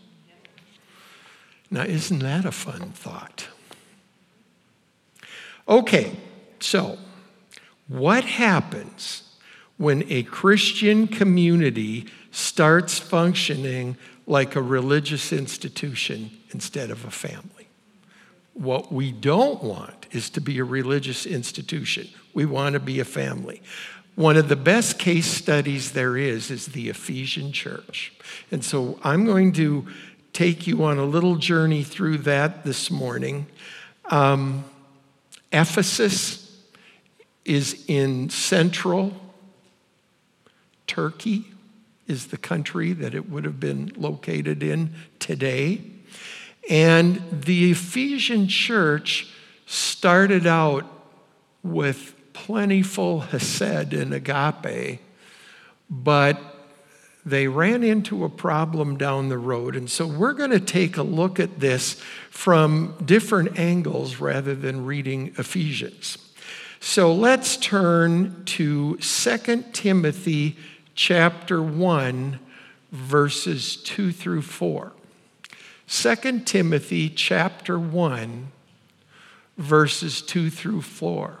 Now, 1.71 1.83
isn't 1.83 2.19
that 2.19 2.45
a 2.45 2.51
fun 2.51 2.91
thought? 2.91 3.47
Okay, 5.67 6.17
so 6.59 6.97
what 7.87 8.23
happens 8.23 9.23
when 9.77 10.03
a 10.09 10.23
Christian 10.23 11.07
community 11.07 12.07
starts 12.31 12.99
functioning 12.99 13.97
like 14.29 14.55
a 14.55 14.61
religious 14.61 15.33
institution 15.33 16.29
instead 16.51 16.91
of 16.91 17.03
a 17.03 17.09
family. 17.09 17.67
What 18.53 18.91
we 18.91 19.11
don't 19.11 19.63
want 19.63 20.05
is 20.11 20.29
to 20.31 20.39
be 20.39 20.59
a 20.59 20.63
religious 20.63 21.25
institution. 21.25 22.07
We 22.35 22.45
want 22.45 22.73
to 22.73 22.79
be 22.79 22.99
a 22.99 23.05
family. 23.05 23.63
One 24.13 24.37
of 24.37 24.47
the 24.47 24.55
best 24.55 24.99
case 24.99 25.25
studies 25.25 25.93
there 25.93 26.15
is 26.15 26.51
is 26.51 26.67
the 26.67 26.89
Ephesian 26.89 27.51
church. 27.51 28.13
And 28.51 28.63
so 28.63 28.99
I'm 29.03 29.25
going 29.25 29.51
to 29.53 29.87
take 30.31 30.67
you 30.67 30.83
on 30.83 30.99
a 30.99 31.05
little 31.05 31.35
journey 31.35 31.81
through 31.81 32.19
that 32.19 32.63
this 32.63 32.91
morning. 32.91 33.47
Um, 34.11 34.63
Ephesus 35.51 36.55
is 37.45 37.83
in 37.87 38.29
central 38.29 39.11
Turkey 40.85 41.45
is 42.09 42.27
the 42.27 42.37
country 42.37 42.91
that 42.91 43.13
it 43.13 43.29
would 43.29 43.45
have 43.45 43.59
been 43.59 43.91
located 43.95 44.63
in 44.63 44.93
today. 45.19 45.81
And 46.69 47.21
the 47.31 47.71
Ephesian 47.71 48.47
church 48.47 49.27
started 49.65 50.45
out 50.45 50.85
with 51.63 52.15
plentiful 52.33 53.21
hesed 53.21 53.93
and 53.93 54.13
agape, 54.13 54.99
but 55.89 56.41
they 57.25 57.47
ran 57.47 57.83
into 57.83 58.23
a 58.23 58.29
problem 58.29 58.97
down 58.97 59.29
the 59.29 59.37
road. 59.37 59.75
And 59.75 59.89
so 59.89 60.07
we're 60.07 60.33
going 60.33 60.51
to 60.51 60.59
take 60.59 60.97
a 60.97 61.03
look 61.03 61.39
at 61.39 61.59
this 61.59 62.01
from 62.31 62.95
different 63.05 63.59
angles 63.59 64.17
rather 64.17 64.55
than 64.55 64.85
reading 64.85 65.33
Ephesians. 65.37 66.17
So 66.79 67.13
let's 67.13 67.57
turn 67.57 68.45
to 68.45 68.97
2 68.97 69.65
Timothy 69.73 70.57
chapter 70.99 71.61
1, 71.61 72.39
verses 72.91 73.77
2 73.77 74.11
through 74.11 74.41
4. 74.41 74.91
2 75.87 76.39
Timothy 76.41 77.09
chapter 77.09 77.79
1, 77.79 78.51
verses 79.57 80.21
2 80.21 80.49
through 80.49 80.81
4. 80.81 81.37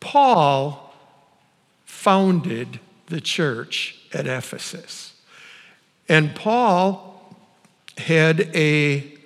Paul 0.00 0.92
founded 1.84 2.80
the 3.06 3.20
church 3.20 4.00
at 4.12 4.26
Ephesus. 4.26 5.14
And 6.08 6.34
Paul 6.34 7.36
had 7.98 8.50
a 8.52 9.16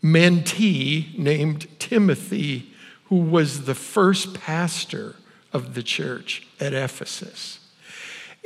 mentee 0.00 1.18
named 1.18 1.66
Timothy, 1.80 2.72
who 3.06 3.16
was 3.16 3.64
the 3.64 3.74
first 3.74 4.32
pastor 4.32 5.16
of 5.52 5.74
the 5.74 5.82
church 5.82 6.46
at 6.60 6.72
Ephesus. 6.72 7.58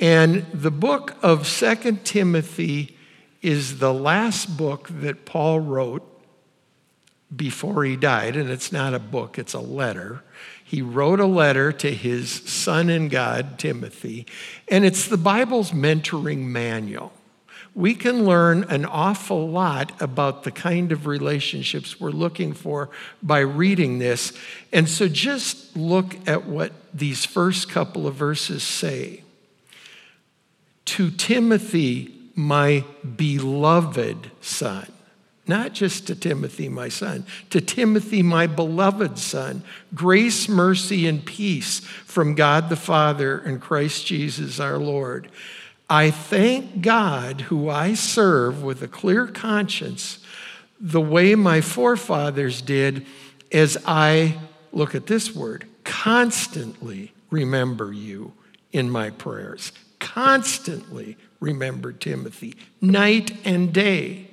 And 0.00 0.46
the 0.52 0.70
book 0.70 1.16
of 1.22 1.46
Second 1.46 2.04
Timothy 2.04 2.96
is 3.42 3.78
the 3.78 3.92
last 3.92 4.56
book 4.56 4.88
that 4.90 5.24
Paul 5.24 5.60
wrote 5.60 6.04
before 7.34 7.84
he 7.84 7.96
died, 7.96 8.36
and 8.36 8.48
it's 8.48 8.72
not 8.72 8.94
a 8.94 8.98
book, 8.98 9.38
it's 9.38 9.54
a 9.54 9.60
letter. 9.60 10.22
He 10.64 10.82
wrote 10.82 11.20
a 11.20 11.26
letter 11.26 11.72
to 11.72 11.92
his 11.92 12.30
son 12.30 12.88
in 12.88 13.08
God, 13.08 13.58
Timothy, 13.58 14.26
and 14.68 14.84
it's 14.84 15.06
the 15.06 15.16
Bible's 15.16 15.72
mentoring 15.72 16.46
manual. 16.46 17.12
We 17.74 17.94
can 17.94 18.24
learn 18.24 18.64
an 18.64 18.84
awful 18.84 19.48
lot 19.48 20.00
about 20.00 20.42
the 20.42 20.50
kind 20.50 20.90
of 20.90 21.06
relationships 21.06 22.00
we're 22.00 22.10
looking 22.10 22.52
for 22.52 22.90
by 23.22 23.40
reading 23.40 23.98
this. 23.98 24.32
And 24.72 24.88
so 24.88 25.06
just 25.06 25.76
look 25.76 26.16
at 26.26 26.46
what 26.46 26.72
these 26.92 27.24
first 27.24 27.68
couple 27.68 28.06
of 28.06 28.14
verses 28.14 28.62
say. 28.62 29.22
To 30.88 31.10
Timothy, 31.10 32.14
my 32.34 32.84
beloved 33.16 34.30
son 34.40 34.92
not 35.48 35.72
just 35.72 36.06
to 36.06 36.14
Timothy, 36.14 36.68
my 36.68 36.90
son, 36.90 37.24
to 37.48 37.60
Timothy, 37.60 38.22
my 38.22 38.46
beloved 38.46 39.18
son, 39.18 39.62
grace, 39.94 40.46
mercy, 40.46 41.06
and 41.06 41.24
peace 41.24 41.80
from 41.80 42.34
God 42.34 42.68
the 42.68 42.76
Father 42.76 43.38
and 43.38 43.60
Christ 43.60 44.06
Jesus 44.06 44.60
our 44.60 44.76
Lord. 44.76 45.30
I 45.88 46.10
thank 46.10 46.82
God, 46.82 47.40
who 47.42 47.70
I 47.70 47.94
serve 47.94 48.62
with 48.62 48.82
a 48.82 48.88
clear 48.88 49.26
conscience, 49.26 50.18
the 50.78 51.00
way 51.00 51.34
my 51.34 51.62
forefathers 51.62 52.60
did, 52.60 53.06
as 53.50 53.78
I, 53.86 54.38
look 54.70 54.94
at 54.94 55.06
this 55.06 55.34
word, 55.34 55.66
constantly 55.82 57.12
remember 57.30 57.90
you 57.90 58.34
in 58.70 58.90
my 58.90 59.08
prayers. 59.08 59.72
Constantly 59.98 61.16
remember 61.40 61.92
Timothy, 61.92 62.56
night 62.80 63.36
and 63.44 63.72
day 63.72 64.28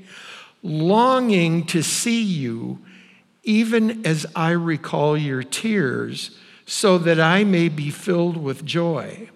longing 0.65 1.63
to 1.67 1.84
see 1.84 2.24
you, 2.24 2.79
even 3.43 4.05
as 4.05 4.25
I 4.36 4.51
recall 4.51 5.15
your 5.15 5.43
tears, 5.43 6.38
so 6.65 6.98
that 6.98 7.19
I 7.19 7.43
may 7.43 7.69
be 7.69 7.91
filled 7.91 8.38
with 8.38 8.65
joy. 8.65 9.29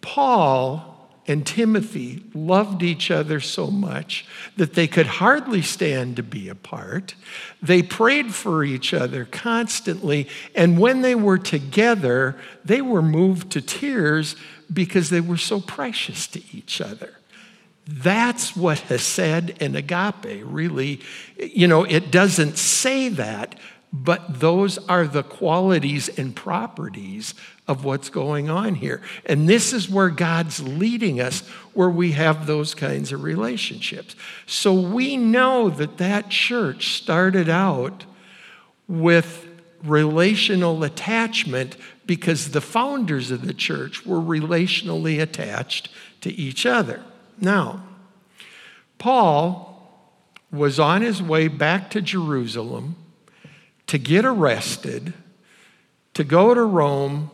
Paul 0.00 0.98
and 1.28 1.46
Timothy 1.46 2.24
loved 2.34 2.82
each 2.82 3.10
other 3.10 3.38
so 3.38 3.68
much 3.68 4.26
that 4.56 4.74
they 4.74 4.88
could 4.88 5.06
hardly 5.06 5.62
stand 5.62 6.16
to 6.16 6.22
be 6.22 6.48
apart. 6.48 7.14
They 7.62 7.82
prayed 7.82 8.34
for 8.34 8.64
each 8.64 8.92
other 8.92 9.26
constantly, 9.26 10.26
and 10.54 10.80
when 10.80 11.02
they 11.02 11.14
were 11.14 11.38
together, 11.38 12.36
they 12.64 12.80
were 12.80 13.02
moved 13.02 13.52
to 13.52 13.60
tears 13.60 14.34
because 14.72 15.10
they 15.10 15.20
were 15.20 15.36
so 15.36 15.60
precious 15.60 16.26
to 16.28 16.42
each 16.52 16.80
other. 16.80 17.14
That's 17.86 18.54
what 18.54 18.80
Hesed 18.80 19.62
and 19.62 19.74
agape 19.74 20.42
really, 20.44 21.00
you 21.38 21.66
know, 21.66 21.84
it 21.84 22.10
doesn't 22.10 22.58
say 22.58 23.08
that, 23.08 23.58
but 23.92 24.40
those 24.40 24.76
are 24.88 25.06
the 25.06 25.22
qualities 25.22 26.10
and 26.10 26.36
properties 26.36 27.34
of 27.66 27.84
what's 27.84 28.10
going 28.10 28.50
on 28.50 28.74
here. 28.74 29.00
And 29.24 29.48
this 29.48 29.72
is 29.72 29.88
where 29.88 30.10
God's 30.10 30.62
leading 30.62 31.20
us, 31.20 31.40
where 31.72 31.88
we 31.88 32.12
have 32.12 32.46
those 32.46 32.74
kinds 32.74 33.12
of 33.12 33.22
relationships. 33.22 34.14
So 34.46 34.74
we 34.74 35.16
know 35.16 35.70
that 35.70 35.96
that 35.96 36.28
church 36.28 36.96
started 36.96 37.48
out 37.48 38.04
with 38.86 39.47
relational 39.82 40.82
attachment 40.84 41.76
because 42.06 42.50
the 42.50 42.60
founders 42.60 43.30
of 43.30 43.46
the 43.46 43.54
church 43.54 44.04
were 44.04 44.20
relationally 44.20 45.20
attached 45.20 45.88
to 46.20 46.32
each 46.32 46.66
other. 46.66 47.02
Now, 47.40 47.84
Paul 48.98 49.66
was 50.50 50.80
on 50.80 51.02
his 51.02 51.22
way 51.22 51.48
back 51.48 51.90
to 51.90 52.00
Jerusalem 52.00 52.96
to 53.86 53.98
get 53.98 54.24
arrested, 54.24 55.14
to 56.14 56.24
go 56.24 56.54
to 56.54 56.62
Rome 56.62 57.30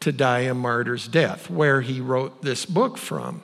to 0.00 0.12
die 0.12 0.40
a 0.40 0.54
martyr's 0.54 1.08
death, 1.08 1.48
where 1.48 1.80
he 1.80 2.00
wrote 2.00 2.42
this 2.42 2.66
book 2.66 2.98
from. 2.98 3.42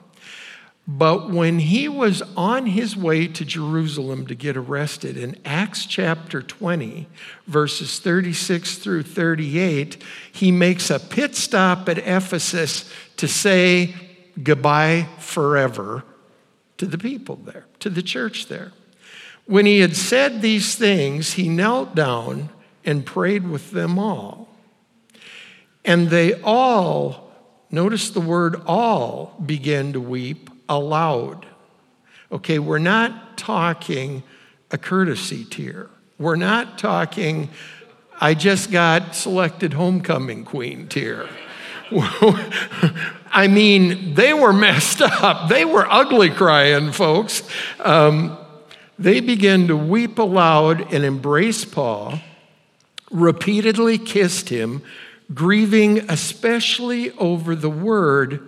But 0.87 1.29
when 1.29 1.59
he 1.59 1.87
was 1.87 2.23
on 2.35 2.65
his 2.65 2.97
way 2.97 3.27
to 3.27 3.45
Jerusalem 3.45 4.25
to 4.27 4.35
get 4.35 4.57
arrested, 4.57 5.15
in 5.15 5.37
Acts 5.45 5.85
chapter 5.85 6.41
20, 6.41 7.07
verses 7.45 7.99
36 7.99 8.77
through 8.77 9.03
38, 9.03 10.01
he 10.31 10.51
makes 10.51 10.89
a 10.89 10.99
pit 10.99 11.35
stop 11.35 11.87
at 11.87 11.99
Ephesus 11.99 12.91
to 13.17 13.27
say 13.27 13.93
goodbye 14.41 15.07
forever 15.19 16.03
to 16.77 16.87
the 16.87 16.97
people 16.97 17.35
there, 17.35 17.65
to 17.79 17.89
the 17.89 18.01
church 18.01 18.47
there. 18.47 18.71
When 19.45 19.67
he 19.67 19.79
had 19.79 19.95
said 19.95 20.41
these 20.41 20.75
things, 20.75 21.33
he 21.33 21.47
knelt 21.47 21.93
down 21.93 22.49
and 22.83 23.05
prayed 23.05 23.47
with 23.47 23.71
them 23.71 23.99
all. 23.99 24.49
And 25.85 26.09
they 26.09 26.41
all, 26.41 27.31
notice 27.69 28.09
the 28.09 28.21
word 28.21 28.61
all, 28.65 29.35
began 29.45 29.93
to 29.93 30.01
weep 30.01 30.49
aloud. 30.71 31.45
Okay, 32.31 32.57
we're 32.57 32.79
not 32.79 33.37
talking 33.37 34.23
a 34.71 34.77
courtesy 34.77 35.43
tear. 35.43 35.89
We're 36.17 36.37
not 36.37 36.77
talking, 36.77 37.49
I 38.19 38.33
just 38.33 38.71
got 38.71 39.13
selected 39.15 39.73
homecoming 39.73 40.45
queen 40.45 40.87
tear. 40.87 41.27
I 43.33 43.47
mean, 43.49 44.13
they 44.13 44.33
were 44.33 44.53
messed 44.53 45.01
up. 45.01 45.49
They 45.49 45.65
were 45.65 45.85
ugly 45.91 46.29
crying, 46.29 46.93
folks. 46.93 47.43
Um, 47.79 48.37
they 48.97 49.19
began 49.19 49.67
to 49.67 49.75
weep 49.75 50.17
aloud 50.17 50.93
and 50.93 51.03
embrace 51.03 51.65
Paul, 51.65 52.19
repeatedly 53.09 53.97
kissed 53.97 54.47
him, 54.47 54.83
grieving 55.33 56.09
especially 56.09 57.11
over 57.11 57.55
the 57.55 57.69
word 57.69 58.47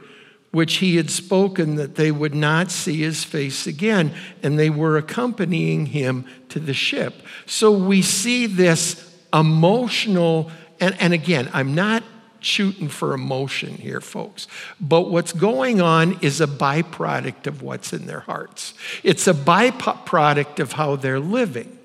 which 0.54 0.76
he 0.76 0.98
had 0.98 1.10
spoken 1.10 1.76
that 1.76 1.96
they 1.96 2.12
would 2.12 2.36
not 2.36 2.70
see 2.70 2.98
his 2.98 3.24
face 3.24 3.66
again. 3.66 4.13
And 4.44 4.58
they 4.58 4.70
were 4.70 4.98
accompanying 4.98 5.88
him 5.88 6.26
to 6.50 6.60
the 6.60 6.76
ship. 6.76 7.24
So 7.48 7.72
we 7.72 8.04
see 8.04 8.46
this 8.46 9.12
emotional, 9.34 10.52
and, 10.80 10.96
and 11.02 11.12
again, 11.12 11.50
I'm 11.54 11.74
not 11.74 12.04
shooting 12.39 12.88
for 12.88 13.16
emotion 13.16 13.78
here, 13.78 14.00
folks. 14.00 14.48
But 14.80 15.10
what's 15.10 15.34
going 15.34 15.82
on 15.82 16.20
is 16.22 16.39
a 16.39 16.46
byproduct 16.46 17.48
of 17.48 17.63
what's 17.63 17.92
in 17.92 18.06
their 18.06 18.20
hearts, 18.20 18.76
it's 19.02 19.28
a 19.28 19.34
byproduct 19.34 20.60
of 20.60 20.74
how 20.74 20.98
they're 20.98 21.20
living. 21.20 21.80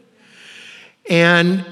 And 1.08 1.64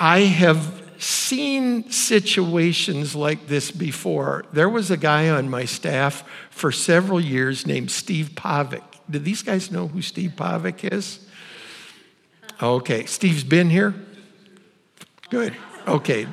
I 0.00 0.20
have 0.22 0.81
seen 1.02 1.90
situations 1.90 3.14
like 3.14 3.46
this 3.46 3.70
before. 3.70 4.44
There 4.52 4.68
was 4.68 4.90
a 4.90 4.96
guy 4.96 5.28
on 5.28 5.48
my 5.48 5.64
staff 5.64 6.28
for 6.50 6.70
several 6.72 7.20
years 7.20 7.66
named 7.66 7.90
Steve 7.90 8.30
Pavic. 8.34 8.82
Do 9.10 9.18
these 9.18 9.42
guys 9.42 9.70
know 9.70 9.88
who 9.88 10.02
Steve 10.02 10.32
Pavic 10.36 10.92
is? 10.92 11.26
Okay, 12.62 13.04
Steve's 13.06 13.44
been 13.44 13.70
here? 13.70 13.94
Good. 15.30 15.56
Okay, 15.88 16.28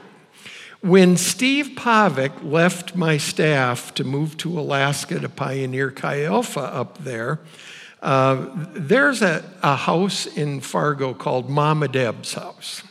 when 0.81 1.17
Steve 1.17 1.71
Pavic 1.75 2.31
left 2.43 2.95
my 2.95 3.17
staff 3.17 3.93
to 3.95 4.03
move 4.03 4.37
to 4.37 4.59
Alaska 4.59 5.19
to 5.19 5.27
pioneer 5.27 5.91
Chi 5.91 6.23
Alpha 6.23 6.61
up 6.61 6.99
there, 6.99 7.39
uh, 8.01 8.45
there's 8.73 9.21
a, 9.21 9.43
a, 9.61 9.75
house 9.75 10.25
in 10.25 10.61
Fargo 10.61 11.13
called 11.13 11.49
Mama 11.49 11.89
Deb's 11.89 12.33
house. 12.33 12.81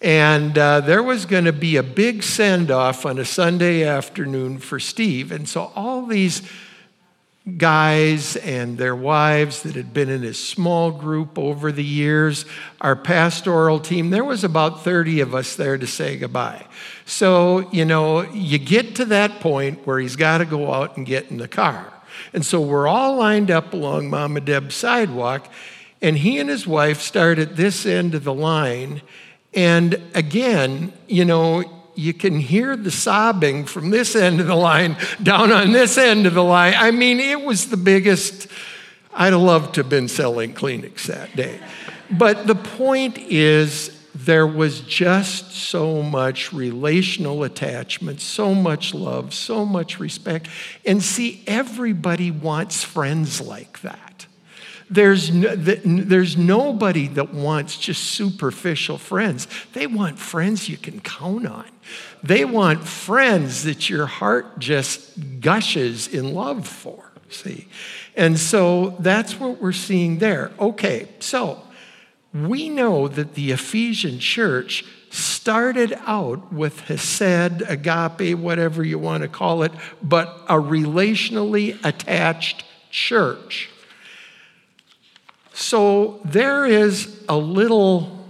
And 0.00 0.56
uh, 0.56 0.80
there 0.80 1.02
was 1.02 1.26
going 1.26 1.46
to 1.46 1.52
be 1.52 1.76
a 1.76 1.82
big 1.82 2.22
send 2.22 2.70
off 2.70 3.04
on 3.04 3.18
a 3.18 3.24
Sunday 3.24 3.82
afternoon 3.82 4.58
for 4.58 4.78
Steve. 4.78 5.32
And 5.32 5.48
so 5.48 5.72
all 5.74 6.06
these 6.06 6.42
guys 7.56 8.36
and 8.36 8.76
their 8.76 8.94
wives 8.94 9.62
that 9.62 9.74
had 9.74 9.94
been 9.94 10.08
in 10.08 10.22
his 10.22 10.42
small 10.42 10.90
group 10.90 11.38
over 11.38 11.72
the 11.72 11.84
years, 11.84 12.44
our 12.80 12.94
pastoral 12.94 13.80
team, 13.80 14.10
there 14.10 14.24
was 14.24 14.44
about 14.44 14.84
30 14.84 15.20
of 15.20 15.34
us 15.34 15.56
there 15.56 15.78
to 15.78 15.86
say 15.86 16.16
goodbye. 16.16 16.66
So, 17.06 17.70
you 17.72 17.84
know, 17.84 18.22
you 18.32 18.58
get 18.58 18.96
to 18.96 19.06
that 19.06 19.40
point 19.40 19.86
where 19.86 19.98
he's 19.98 20.16
got 20.16 20.38
to 20.38 20.44
go 20.44 20.72
out 20.72 20.96
and 20.96 21.06
get 21.06 21.30
in 21.30 21.38
the 21.38 21.48
car. 21.48 21.92
And 22.32 22.44
so 22.44 22.60
we're 22.60 22.88
all 22.88 23.16
lined 23.16 23.50
up 23.50 23.72
along 23.72 24.10
Mama 24.10 24.40
Deb's 24.40 24.74
sidewalk, 24.74 25.50
and 26.02 26.18
he 26.18 26.38
and 26.38 26.50
his 26.50 26.66
wife 26.66 27.00
start 27.00 27.38
at 27.38 27.56
this 27.56 27.86
end 27.86 28.14
of 28.14 28.24
the 28.24 28.34
line. 28.34 29.02
And 29.54 30.00
again, 30.14 30.92
you 31.06 31.24
know, 31.24 31.64
you 31.94 32.14
can 32.14 32.38
hear 32.38 32.76
the 32.76 32.92
sobbing 32.92 33.64
from 33.64 33.90
this 33.90 34.14
end 34.14 34.40
of 34.40 34.46
the 34.46 34.54
line 34.54 34.96
down 35.22 35.50
on 35.50 35.72
this 35.72 35.98
end 35.98 36.26
of 36.26 36.34
the 36.34 36.44
line. 36.44 36.74
I 36.76 36.92
mean, 36.92 37.18
it 37.18 37.40
was 37.40 37.70
the 37.70 37.76
biggest. 37.76 38.46
I'd 39.12 39.32
have 39.32 39.42
loved 39.42 39.74
to 39.74 39.80
have 39.80 39.90
been 39.90 40.06
selling 40.06 40.54
Kleenex 40.54 41.04
that 41.06 41.34
day. 41.34 41.58
But 42.10 42.46
the 42.46 42.54
point 42.54 43.18
is 43.18 43.98
there 44.14 44.46
was 44.46 44.80
just 44.80 45.52
so 45.52 46.02
much 46.02 46.52
relational 46.52 47.42
attachment, 47.42 48.20
so 48.20 48.54
much 48.54 48.94
love, 48.94 49.34
so 49.34 49.64
much 49.64 49.98
respect. 49.98 50.48
And 50.86 51.02
see, 51.02 51.42
everybody 51.46 52.30
wants 52.30 52.84
friends 52.84 53.40
like 53.40 53.80
that. 53.82 54.07
There's, 54.90 55.30
no, 55.30 55.54
there's 55.54 56.36
nobody 56.36 57.08
that 57.08 57.34
wants 57.34 57.76
just 57.76 58.04
superficial 58.04 58.96
friends. 58.96 59.46
They 59.74 59.86
want 59.86 60.18
friends 60.18 60.68
you 60.68 60.78
can 60.78 61.00
count 61.00 61.46
on. 61.46 61.66
They 62.22 62.44
want 62.44 62.84
friends 62.84 63.64
that 63.64 63.90
your 63.90 64.06
heart 64.06 64.58
just 64.58 65.40
gushes 65.40 66.08
in 66.08 66.32
love 66.32 66.66
for, 66.66 67.12
see? 67.28 67.68
And 68.16 68.38
so 68.38 68.96
that's 68.98 69.38
what 69.38 69.60
we're 69.60 69.72
seeing 69.72 70.18
there. 70.18 70.52
Okay, 70.58 71.08
so 71.20 71.62
we 72.32 72.68
know 72.68 73.08
that 73.08 73.34
the 73.34 73.52
Ephesian 73.52 74.18
church 74.18 74.84
started 75.10 75.98
out 76.06 76.52
with 76.52 76.80
Hesed, 76.80 77.62
agape, 77.62 78.38
whatever 78.38 78.84
you 78.84 78.98
want 78.98 79.22
to 79.22 79.28
call 79.28 79.62
it, 79.62 79.72
but 80.02 80.28
a 80.48 80.54
relationally 80.54 81.82
attached 81.84 82.64
church. 82.90 83.70
So 85.58 86.20
there 86.24 86.66
is 86.66 87.20
a 87.28 87.36
little 87.36 88.24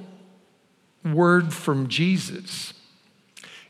word 1.04 1.52
from 1.52 1.88
Jesus 1.88 2.72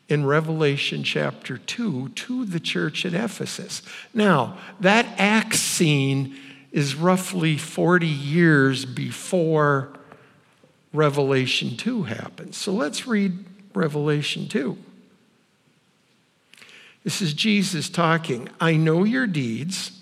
in 0.09 0.25
Revelation 0.25 1.03
chapter 1.03 1.59
2 1.59 2.11
to 2.11 2.45
the 2.45 2.61
church 2.61 3.05
at 3.05 3.15
Ephesus. 3.15 3.83
Now, 4.15 4.59
that 4.79 5.07
Acts 5.19 5.59
scene 5.59 6.39
is 6.71 6.95
roughly 6.95 7.59
40 7.59 8.07
years 8.07 8.85
before 8.85 9.89
Revelation 10.93 11.77
2 11.77 12.05
happens. 12.05 12.57
So 12.57 12.73
let's 12.73 13.09
read 13.09 13.45
Revelation 13.75 14.47
2. 14.47 14.79
This 17.03 17.21
is 17.21 17.35
Jesus 17.35 17.89
talking. 17.89 18.49
I 18.61 18.77
know 18.77 19.03
your 19.03 19.27
deeds 19.27 19.98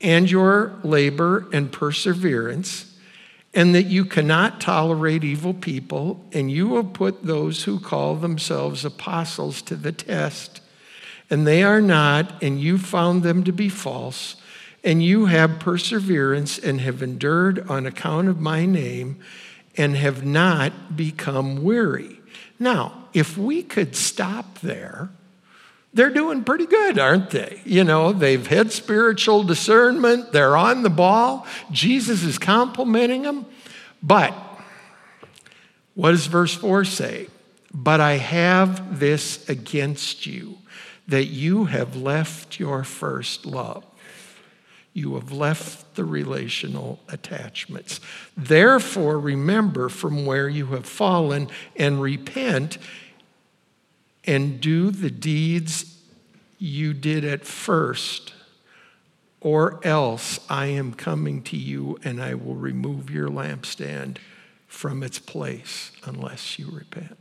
and 0.00 0.30
your 0.30 0.74
labor 0.82 1.48
and 1.52 1.72
perseverance, 1.72 2.96
and 3.54 3.74
that 3.74 3.86
you 3.86 4.04
cannot 4.04 4.60
tolerate 4.60 5.24
evil 5.24 5.54
people, 5.54 6.24
and 6.32 6.50
you 6.50 6.76
have 6.76 6.92
put 6.92 7.24
those 7.24 7.64
who 7.64 7.80
call 7.80 8.14
themselves 8.14 8.84
apostles 8.84 9.62
to 9.62 9.74
the 9.74 9.92
test, 9.92 10.60
and 11.30 11.46
they 11.46 11.62
are 11.62 11.80
not, 11.80 12.42
and 12.42 12.60
you 12.60 12.78
found 12.78 13.22
them 13.22 13.42
to 13.44 13.52
be 13.52 13.68
false, 13.68 14.36
and 14.84 15.02
you 15.02 15.26
have 15.26 15.58
perseverance 15.58 16.58
and 16.58 16.80
have 16.80 17.02
endured 17.02 17.68
on 17.68 17.86
account 17.86 18.28
of 18.28 18.40
my 18.40 18.64
name, 18.64 19.18
and 19.76 19.96
have 19.96 20.24
not 20.24 20.96
become 20.96 21.62
weary. 21.62 22.20
Now, 22.58 23.08
if 23.12 23.36
we 23.38 23.62
could 23.62 23.96
stop 23.96 24.60
there, 24.60 25.08
they're 25.94 26.10
doing 26.10 26.44
pretty 26.44 26.66
good, 26.66 26.98
aren't 26.98 27.30
they? 27.30 27.60
You 27.64 27.84
know, 27.84 28.12
they've 28.12 28.46
had 28.46 28.72
spiritual 28.72 29.42
discernment, 29.42 30.32
they're 30.32 30.56
on 30.56 30.82
the 30.82 30.90
ball, 30.90 31.46
Jesus 31.70 32.22
is 32.22 32.38
complimenting 32.38 33.22
them. 33.22 33.46
But 34.02 34.34
what 35.94 36.12
does 36.12 36.26
verse 36.26 36.54
4 36.54 36.84
say? 36.84 37.28
But 37.72 38.00
I 38.00 38.12
have 38.18 39.00
this 39.00 39.48
against 39.48 40.26
you, 40.26 40.58
that 41.06 41.26
you 41.26 41.64
have 41.64 41.96
left 41.96 42.60
your 42.60 42.84
first 42.84 43.46
love. 43.46 43.84
You 44.92 45.14
have 45.14 45.32
left 45.32 45.94
the 45.94 46.04
relational 46.04 47.00
attachments. 47.08 48.00
Therefore, 48.36 49.18
remember 49.18 49.88
from 49.88 50.26
where 50.26 50.48
you 50.48 50.66
have 50.66 50.86
fallen 50.86 51.48
and 51.76 52.00
repent 52.02 52.78
and 54.28 54.60
do 54.60 54.90
the 54.90 55.10
deeds 55.10 55.96
you 56.58 56.92
did 56.92 57.24
at 57.24 57.46
first, 57.46 58.34
or 59.40 59.80
else 59.82 60.38
I 60.50 60.66
am 60.66 60.92
coming 60.92 61.40
to 61.44 61.56
you 61.56 61.98
and 62.04 62.22
I 62.22 62.34
will 62.34 62.54
remove 62.54 63.08
your 63.08 63.28
lampstand 63.30 64.18
from 64.66 65.02
its 65.02 65.18
place 65.18 65.92
unless 66.04 66.58
you 66.58 66.70
repent. 66.70 67.16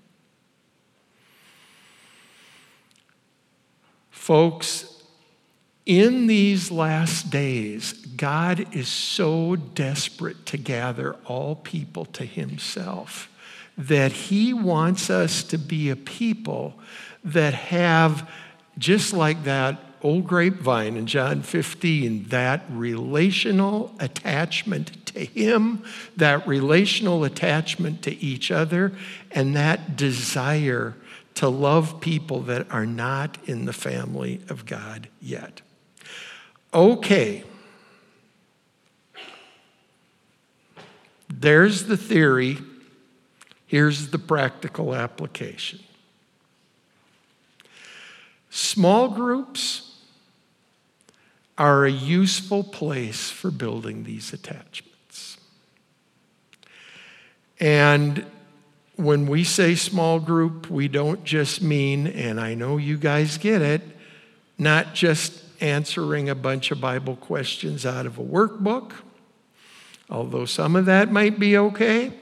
Folks, 4.11 5.01
in 5.85 6.27
these 6.27 6.69
last 6.69 7.29
days, 7.29 7.93
God 7.93 8.75
is 8.75 8.89
so 8.89 9.55
desperate 9.55 10.45
to 10.47 10.57
gather 10.57 11.13
all 11.25 11.55
people 11.55 12.03
to 12.03 12.25
Himself 12.25 13.29
that 13.77 14.11
he 14.11 14.53
wants 14.53 15.09
us 15.09 15.43
to 15.43 15.57
be 15.57 15.89
a 15.89 15.95
people 15.95 16.73
that 17.23 17.53
have, 17.53 18.29
just 18.77 19.13
like 19.13 19.43
that 19.43 19.79
old 20.01 20.25
grapevine 20.27 20.95
in 20.95 21.05
John 21.05 21.41
15, 21.41 22.25
that 22.29 22.63
relational 22.69 23.93
attachment 23.99 25.05
to 25.07 25.25
him, 25.25 25.83
that 26.15 26.47
relational 26.47 27.23
attachment 27.23 28.01
to 28.03 28.15
each 28.15 28.51
other, 28.51 28.93
and 29.31 29.55
that 29.55 29.95
desire 29.95 30.95
to 31.35 31.49
love 31.49 31.99
people 32.01 32.41
that 32.41 32.71
are 32.71 32.85
not 32.85 33.37
in 33.47 33.65
the 33.65 33.73
family 33.73 34.41
of 34.49 34.65
God 34.65 35.07
yet. 35.21 35.61
Okay. 36.73 37.43
There's 41.29 41.85
the 41.85 41.97
theory 41.97 42.57
Here's 43.67 44.07
the 44.07 44.17
practical 44.17 44.95
application 44.95 45.79
small 48.49 49.09
groups 49.09 49.83
are 51.57 51.85
a 51.85 51.91
useful 51.91 52.63
place 52.63 53.29
for 53.29 53.51
building 53.51 54.03
these 54.03 54.31
attachments. 54.31 55.37
And 57.59 58.25
when 58.95 59.27
we 59.27 59.43
say 59.43 59.75
small 59.75 60.19
group, 60.19 60.69
we 60.69 60.87
don't 60.87 61.23
just 61.23 61.61
mean, 61.61 62.07
and 62.07 62.39
I 62.39 62.53
know 62.53 62.77
you 62.77 62.97
guys 62.97 63.37
get 63.37 63.61
it, 63.61 63.81
not 64.57 64.93
just 64.93 65.43
answering 65.59 66.29
a 66.29 66.35
bunch 66.35 66.71
of 66.71 66.79
Bible 66.79 67.15
questions 67.15 67.85
out 67.85 68.05
of 68.05 68.17
a 68.17 68.23
workbook, 68.23 68.93
although 70.09 70.45
some 70.45 70.75
of 70.75 70.85
that 70.85 71.11
might 71.11 71.37
be 71.39 71.57
okay 71.57 72.13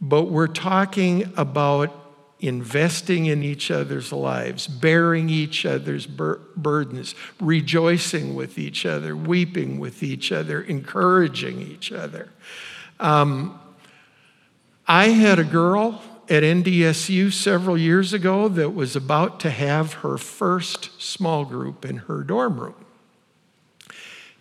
but 0.00 0.24
we're 0.24 0.46
talking 0.46 1.32
about 1.36 1.94
investing 2.40 3.26
in 3.26 3.42
each 3.42 3.70
other's 3.70 4.12
lives, 4.12 4.66
bearing 4.66 5.28
each 5.28 5.66
other's 5.66 6.06
bur- 6.06 6.40
burdens, 6.56 7.14
rejoicing 7.40 8.34
with 8.34 8.58
each 8.58 8.86
other, 8.86 9.16
weeping 9.16 9.78
with 9.78 10.02
each 10.02 10.30
other, 10.30 10.62
encouraging 10.62 11.60
each 11.60 11.90
other. 11.90 12.28
Um, 13.00 13.58
I 14.86 15.08
had 15.08 15.38
a 15.38 15.44
girl 15.44 16.00
at 16.28 16.42
NDSU 16.42 17.32
several 17.32 17.76
years 17.76 18.12
ago 18.12 18.48
that 18.48 18.70
was 18.70 18.94
about 18.94 19.40
to 19.40 19.50
have 19.50 19.94
her 19.94 20.16
first 20.16 21.00
small 21.00 21.44
group 21.44 21.84
in 21.84 21.96
her 21.96 22.22
dorm 22.22 22.60
room. 22.60 22.84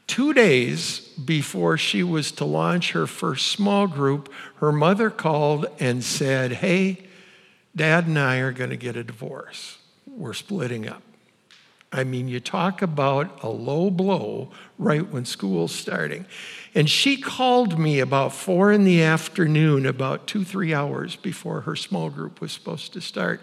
Two 0.08 0.34
days 0.34 1.00
before 1.00 1.78
she 1.78 2.02
was 2.02 2.32
to 2.34 2.46
launch 2.46 2.94
her 2.94 3.06
first 3.06 3.48
small 3.48 3.88
group, 3.88 4.32
her 4.56 4.72
mother 4.72 5.10
called 5.10 5.68
and 5.80 6.04
said, 6.04 6.54
Hey, 6.54 7.04
dad 7.76 8.08
and 8.08 8.18
I 8.18 8.38
are 8.38 8.54
going 8.54 8.70
to 8.70 8.78
get 8.78 8.96
a 8.96 9.04
divorce. 9.04 9.78
We're 10.06 10.34
splitting 10.34 10.88
up. 10.88 11.04
I 11.92 12.04
mean, 12.04 12.28
you 12.28 12.40
talk 12.40 12.82
about 12.82 13.44
a 13.44 13.50
low 13.50 13.90
blow 13.90 14.50
right 14.78 15.08
when 15.08 15.26
school's 15.26 15.74
starting. 15.74 16.26
And 16.76 16.90
she 16.90 17.18
called 17.18 17.80
me 17.80 18.00
about 18.00 18.34
four 18.34 18.72
in 18.72 18.84
the 18.84 19.04
afternoon, 19.04 19.86
about 19.86 20.28
two, 20.28 20.44
three 20.44 20.74
hours 20.74 21.16
before 21.16 21.62
her 21.62 21.76
small 21.76 22.10
group 22.10 22.42
was 22.42 22.52
supposed 22.52 22.94
to 22.94 23.02
start. 23.02 23.42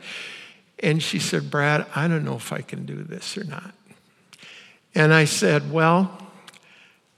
And 0.79 1.03
she 1.03 1.19
said, 1.19 1.51
Brad, 1.51 1.87
I 1.95 2.07
don't 2.07 2.25
know 2.25 2.37
if 2.37 2.53
I 2.53 2.61
can 2.61 2.85
do 2.85 3.03
this 3.03 3.39
or 3.39 3.45
not. 3.45 3.73
And 4.95 5.15
I 5.15 5.25
said, 5.25 5.73
Well, 5.73 6.24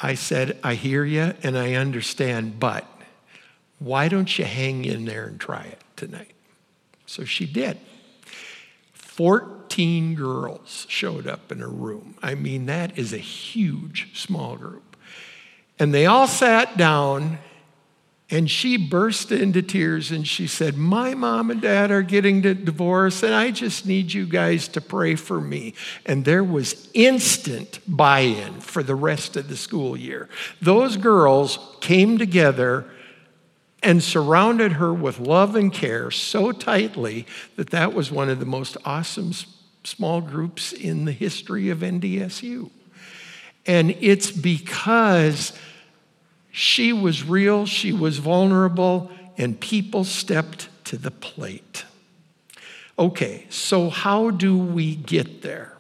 I 0.00 0.14
said, 0.14 0.58
I 0.62 0.74
hear 0.74 1.04
you 1.04 1.34
and 1.42 1.56
I 1.56 1.74
understand, 1.74 2.60
but 2.60 2.86
why 3.78 4.08
don't 4.08 4.38
you 4.38 4.44
hang 4.44 4.84
in 4.84 5.04
there 5.04 5.26
and 5.26 5.40
try 5.40 5.62
it 5.62 5.82
tonight? 5.96 6.32
So 7.06 7.24
she 7.24 7.46
did. 7.46 7.78
14 8.92 10.14
girls 10.14 10.86
showed 10.88 11.26
up 11.26 11.50
in 11.50 11.60
her 11.60 11.68
room. 11.68 12.16
I 12.22 12.34
mean, 12.34 12.66
that 12.66 12.98
is 12.98 13.12
a 13.12 13.18
huge 13.18 14.18
small 14.18 14.56
group. 14.56 14.96
And 15.78 15.92
they 15.94 16.06
all 16.06 16.26
sat 16.26 16.76
down 16.76 17.38
and 18.28 18.50
she 18.50 18.76
burst 18.76 19.30
into 19.30 19.62
tears 19.62 20.10
and 20.10 20.26
she 20.26 20.48
said, 20.48 20.76
My 20.76 21.14
mom 21.14 21.50
and 21.50 21.60
dad 21.62 21.92
are 21.92 22.02
getting 22.02 22.44
a 22.44 22.54
divorce, 22.54 23.22
and 23.22 23.32
I 23.32 23.52
just 23.52 23.86
need 23.86 24.12
you 24.12 24.26
guys 24.26 24.66
to 24.68 24.80
pray 24.80 25.14
for 25.14 25.40
me. 25.40 25.74
And 26.04 26.24
there 26.24 26.42
was 26.42 26.88
instant 26.92 27.78
buy 27.86 28.20
in 28.20 28.54
for 28.54 28.82
the 28.82 28.96
rest 28.96 29.36
of 29.36 29.48
the 29.48 29.56
school 29.56 29.96
year. 29.96 30.28
Those 30.60 30.96
girls 30.96 31.76
came 31.80 32.18
together 32.18 32.86
and 33.80 34.02
surrounded 34.02 34.72
her 34.72 34.92
with 34.92 35.20
love 35.20 35.54
and 35.54 35.72
care 35.72 36.10
so 36.10 36.50
tightly 36.50 37.26
that 37.54 37.70
that 37.70 37.94
was 37.94 38.10
one 38.10 38.28
of 38.28 38.40
the 38.40 38.46
most 38.46 38.76
awesome 38.84 39.32
small 39.84 40.20
groups 40.20 40.72
in 40.72 41.04
the 41.04 41.12
history 41.12 41.70
of 41.70 41.78
NDSU. 41.78 42.70
And 43.66 43.96
it's 44.00 44.32
because 44.32 45.52
she 46.56 46.90
was 46.90 47.22
real, 47.22 47.66
she 47.66 47.92
was 47.92 48.16
vulnerable, 48.16 49.10
and 49.36 49.60
people 49.60 50.04
stepped 50.04 50.70
to 50.84 50.96
the 50.96 51.10
plate. 51.10 51.84
Okay, 52.98 53.44
so 53.50 53.90
how 53.90 54.30
do 54.30 54.56
we 54.56 54.94
get 54.96 55.42
there? 55.42 55.76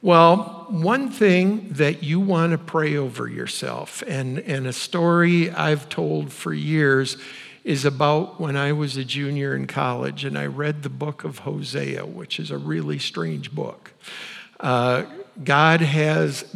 Well, 0.00 0.64
one 0.70 1.10
thing 1.10 1.68
that 1.72 2.02
you 2.02 2.18
want 2.18 2.52
to 2.52 2.58
pray 2.58 2.96
over 2.96 3.28
yourself, 3.28 4.02
and, 4.06 4.38
and 4.38 4.66
a 4.66 4.72
story 4.72 5.50
I've 5.50 5.90
told 5.90 6.32
for 6.32 6.54
years 6.54 7.18
is 7.62 7.84
about 7.84 8.40
when 8.40 8.56
I 8.56 8.72
was 8.72 8.96
a 8.96 9.04
junior 9.04 9.54
in 9.54 9.66
college 9.66 10.24
and 10.24 10.38
I 10.38 10.46
read 10.46 10.82
the 10.82 10.88
book 10.88 11.24
of 11.24 11.40
Hosea, 11.40 12.06
which 12.06 12.40
is 12.40 12.50
a 12.50 12.56
really 12.56 12.98
strange 12.98 13.52
book. 13.52 13.90
Uh, 14.58 15.04
God 15.44 15.82
has 15.82 16.46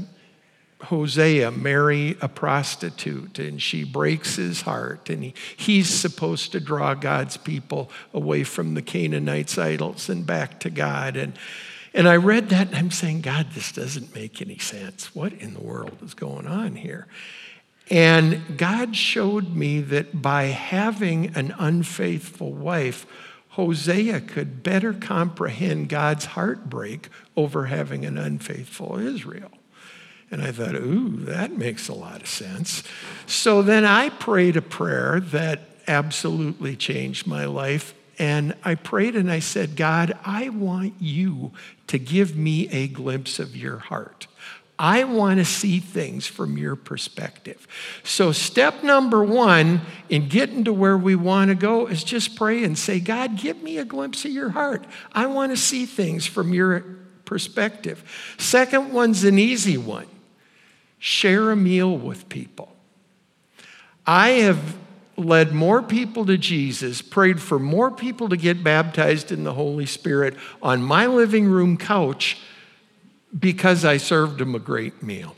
Hosea 0.85 1.51
marry 1.51 2.17
a 2.21 2.29
prostitute 2.29 3.39
and 3.39 3.61
she 3.61 3.85
breaks 3.85 4.37
his 4.37 4.63
heart 4.63 5.11
and 5.11 5.25
he, 5.25 5.35
he's 5.57 5.89
supposed 5.89 6.53
to 6.53 6.61
draw 6.61 6.95
God's 6.95 7.37
people 7.37 7.91
away 8.13 8.45
from 8.45 8.75
the 8.75 8.83
Canaanites' 8.83 9.59
idols 9.59 10.09
and 10.09 10.27
back 10.27 10.61
to 10.61 10.71
God. 10.71 11.17
And, 11.17 11.35
and 11.93 12.09
I 12.09 12.17
read 12.17 12.51
that 12.51 12.69
and 12.69 12.77
I'm 12.77 12.91
saying, 12.91 13.23
God, 13.23 13.49
this 13.53 13.73
doesn't 13.73 14.15
make 14.15 14.43
any 14.43 14.59
sense. 14.59 15.15
What 15.15 15.33
in 15.33 15.55
the 15.55 15.61
world 15.61 15.99
is 16.03 16.15
going 16.15 16.47
on 16.47 16.77
here? 16.77 17.07
And 17.91 18.57
God 18.57 18.97
showed 18.97 19.55
me 19.55 19.81
that 19.81 20.23
by 20.23 20.45
having 20.45 21.37
an 21.37 21.55
unfaithful 21.59 22.53
wife, 22.53 23.07
Hosea 23.51 24.21
could 24.23 24.63
better 24.63 24.93
comprehend 24.93 25.89
God's 25.89 26.25
heartbreak 26.25 27.09
over 27.37 27.67
having 27.67 28.05
an 28.05 28.19
unfaithful 28.19 28.99
Israel. 28.99 29.51
And 30.31 30.43
I 30.43 30.53
thought, 30.53 30.75
ooh, 30.75 31.11
that 31.25 31.53
makes 31.53 31.89
a 31.89 31.95
lot 31.95 32.23
of 32.23 32.29
sense. 32.29 32.83
So 33.27 33.63
then 33.63 33.85
I 33.85 34.09
prayed 34.09 34.57
a 34.57 34.63
prayer 34.63 35.21
that 35.21 35.61
absolutely 35.87 36.77
changed 36.77 37.27
my 37.27 37.45
life. 37.45 37.95
And 38.19 38.55
I 38.63 38.77
prayed 38.77 39.17
and 39.17 39.31
I 39.31 39.41
said, 39.41 39.77
God, 39.77 40.17
I 40.25 40.49
want 40.49 40.95
you 41.01 41.53
to 41.89 41.99
give 41.99 42.37
me 42.37 42.69
a 42.69 42.89
glimpse 42.89 43.39
of 43.39 43.57
your 43.57 43.79
heart. 43.79 44.27
I 44.79 45.05
want 45.05 45.39
to 45.39 45.45
see 45.45 45.79
things 45.79 46.27
from 46.27 46.59
your 46.59 46.75
perspective. 46.75 47.69
So, 48.03 48.33
step 48.33 48.83
number 48.83 49.23
one 49.23 49.83
in 50.09 50.29
getting 50.29 50.65
to 50.65 50.73
where 50.73 50.99
we 50.99 51.15
want 51.15 51.51
to 51.51 51.55
go 51.55 51.87
is 51.87 52.03
just 52.03 52.35
pray 52.35 52.65
and 52.65 52.77
say, 52.77 52.99
God, 52.99 53.37
give 53.37 53.63
me 53.63 53.79
a 53.79 53.85
glimpse 53.85 54.25
of 54.25 54.33
your 54.33 54.51
heart. 54.51 54.85
I 55.13 55.27
want 55.27 55.53
to 55.53 55.57
see 55.57 55.87
things 55.87 56.27
from 56.27 56.53
your 56.53 56.85
perspective. 57.25 58.35
Second 58.37 58.93
one's 58.93 59.23
an 59.23 59.39
easy 59.39 59.79
one 59.79 60.09
share 61.05 61.51
a 61.51 61.57
meal 61.57 61.95
with 61.95 62.27
people. 62.31 62.75
I 64.07 64.31
have 64.31 64.79
led 65.19 65.53
more 65.53 65.83
people 65.83 66.25
to 66.25 66.39
Jesus, 66.39 67.03
prayed 67.03 67.43
for 67.43 67.59
more 67.59 67.91
people 67.91 68.31
to 68.31 68.39
get 68.39 68.65
baptized 68.65 69.31
in 69.31 69.45
the 69.45 69.53
Holy 69.53 69.85
Spirit 69.85 70.35
on 70.63 70.83
my 70.83 71.05
living 71.05 71.45
room 71.45 71.77
couch 71.77 72.39
because 73.39 73.85
I 73.85 73.99
served 73.99 74.39
them 74.39 74.55
a 74.55 74.59
great 74.59 75.03
meal. 75.03 75.37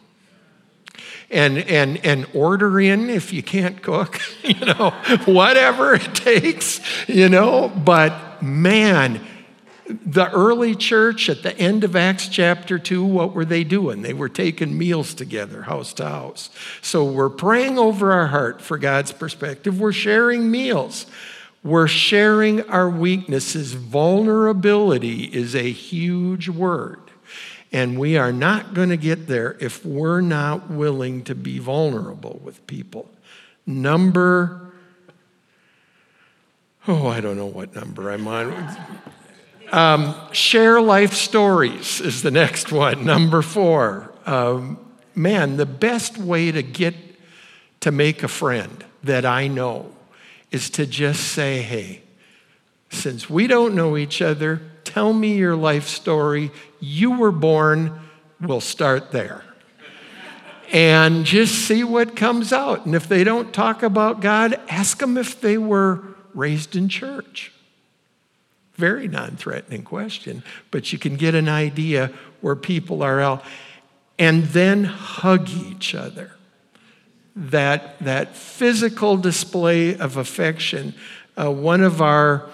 And, 1.33 1.59
and, 1.59 1.99
and 2.07 2.29
order 2.33 2.79
in 2.79 3.11
if 3.11 3.33
you 3.33 3.43
can't 3.43 3.83
cook, 3.83 4.21
you 4.45 4.67
know, 4.67 4.91
whatever 5.25 5.95
it 5.95 6.15
takes, 6.15 6.81
you 7.09 7.29
know. 7.29 7.71
But 7.71 8.41
man, 8.41 9.21
the 9.89 10.31
early 10.33 10.75
church 10.75 11.29
at 11.29 11.43
the 11.43 11.57
end 11.59 11.85
of 11.85 11.95
Acts 11.95 12.29
chapter 12.29 12.79
2, 12.79 13.05
what 13.05 13.35
were 13.35 13.45
they 13.45 13.65
doing? 13.65 14.03
They 14.03 14.13
were 14.13 14.29
taking 14.29 14.77
meals 14.77 15.15
together, 15.15 15.63
house 15.63 15.93
to 15.95 16.09
house. 16.09 16.51
So 16.83 17.05
we're 17.05 17.31
praying 17.31 17.79
over 17.79 18.13
our 18.13 18.27
heart 18.27 18.61
for 18.61 18.79
God's 18.79 19.13
perspective. 19.13 19.81
We're 19.81 19.93
sharing 19.93 20.51
meals. 20.51 21.07
We're 21.63 21.89
sharing 21.89 22.63
our 22.69 22.89
weaknesses. 22.89 23.73
Vulnerability 23.75 25.25
is 25.25 25.55
a 25.55 25.71
huge 25.71 26.49
word. 26.49 27.01
And 27.73 27.99
we 27.99 28.17
are 28.17 28.33
not 28.33 28.75
going 28.75 28.89
to 28.91 28.97
get 28.97 29.27
there 29.27 29.57
if 29.61 29.85
we're 29.85 30.21
not 30.21 30.71
willing 30.71 31.25
to 31.25 31.35
be 31.35 31.59
vulnerable 31.59 32.41
with 32.43 32.67
people. 32.67 33.11
Number, 33.67 34.73
oh, 36.87 37.09
I 37.09 37.21
don't 37.21 37.37
know 37.37 37.47
what 37.47 37.75
number 37.75 38.11
I'm 38.11 38.27
on. 38.29 38.77
Um, 39.77 40.15
share 40.33 40.81
life 40.81 41.13
stories 41.13 42.01
is 42.01 42.23
the 42.23 42.31
next 42.31 42.73
one. 42.73 43.05
Number 43.05 43.43
four. 43.43 44.11
Um, 44.25 44.79
man, 45.15 45.59
the 45.59 45.67
best 45.67 46.17
way 46.17 46.51
to 46.51 46.63
get 46.63 46.95
to 47.81 47.93
make 47.93 48.23
a 48.23 48.29
friend 48.29 48.83
that 49.05 49.27
I 49.27 49.49
know 49.49 49.93
is 50.51 50.71
to 50.71 50.87
just 50.87 51.33
say, 51.33 51.61
hey, 51.61 52.01
since 52.89 53.29
we 53.29 53.47
don't 53.47 53.75
know 53.75 53.99
each 53.99 54.23
other, 54.23 54.63
tell 54.85 55.13
me 55.13 55.37
your 55.37 55.57
life 55.57 55.87
story. 55.87 56.51
You 56.81 57.11
were 57.19 57.31
born, 57.31 58.01
we'll 58.41 58.63
start 58.63 59.13
there. 59.13 59.45
and 60.73 61.27
just 61.27 61.55
see 61.55 61.85
what 61.85 62.17
comes 62.17 62.51
out. 62.51 62.87
And 62.87 62.95
if 62.95 63.09
they 63.09 63.25
don't 63.25 63.53
talk 63.53 63.83
about 63.83 64.21
God, 64.21 64.59
ask 64.69 64.99
them 64.99 65.19
if 65.19 65.39
they 65.39 65.59
were 65.59 66.03
raised 66.33 66.75
in 66.75 66.89
church. 66.89 67.53
Very 68.77 69.09
non 69.09 69.37
threatening 69.37 69.83
question, 69.83 70.43
but 70.71 70.93
you 70.93 70.99
can 70.99 71.17
get 71.17 71.35
an 71.35 71.49
idea 71.49 72.13
where 72.41 72.57
people 72.57 73.03
are 73.03 73.21
out. 73.21 73.45
And 74.19 74.45
then 74.45 74.85
hug 74.85 75.51
each 75.51 75.95
other. 75.95 76.33
That, 77.35 77.99
that 78.01 78.35
physical 78.35 79.19
display 79.19 79.97
of 79.97 80.17
affection. 80.17 80.95
Uh, 81.37 81.53
one 81.53 81.83
of 81.83 82.01
our 82.01 82.49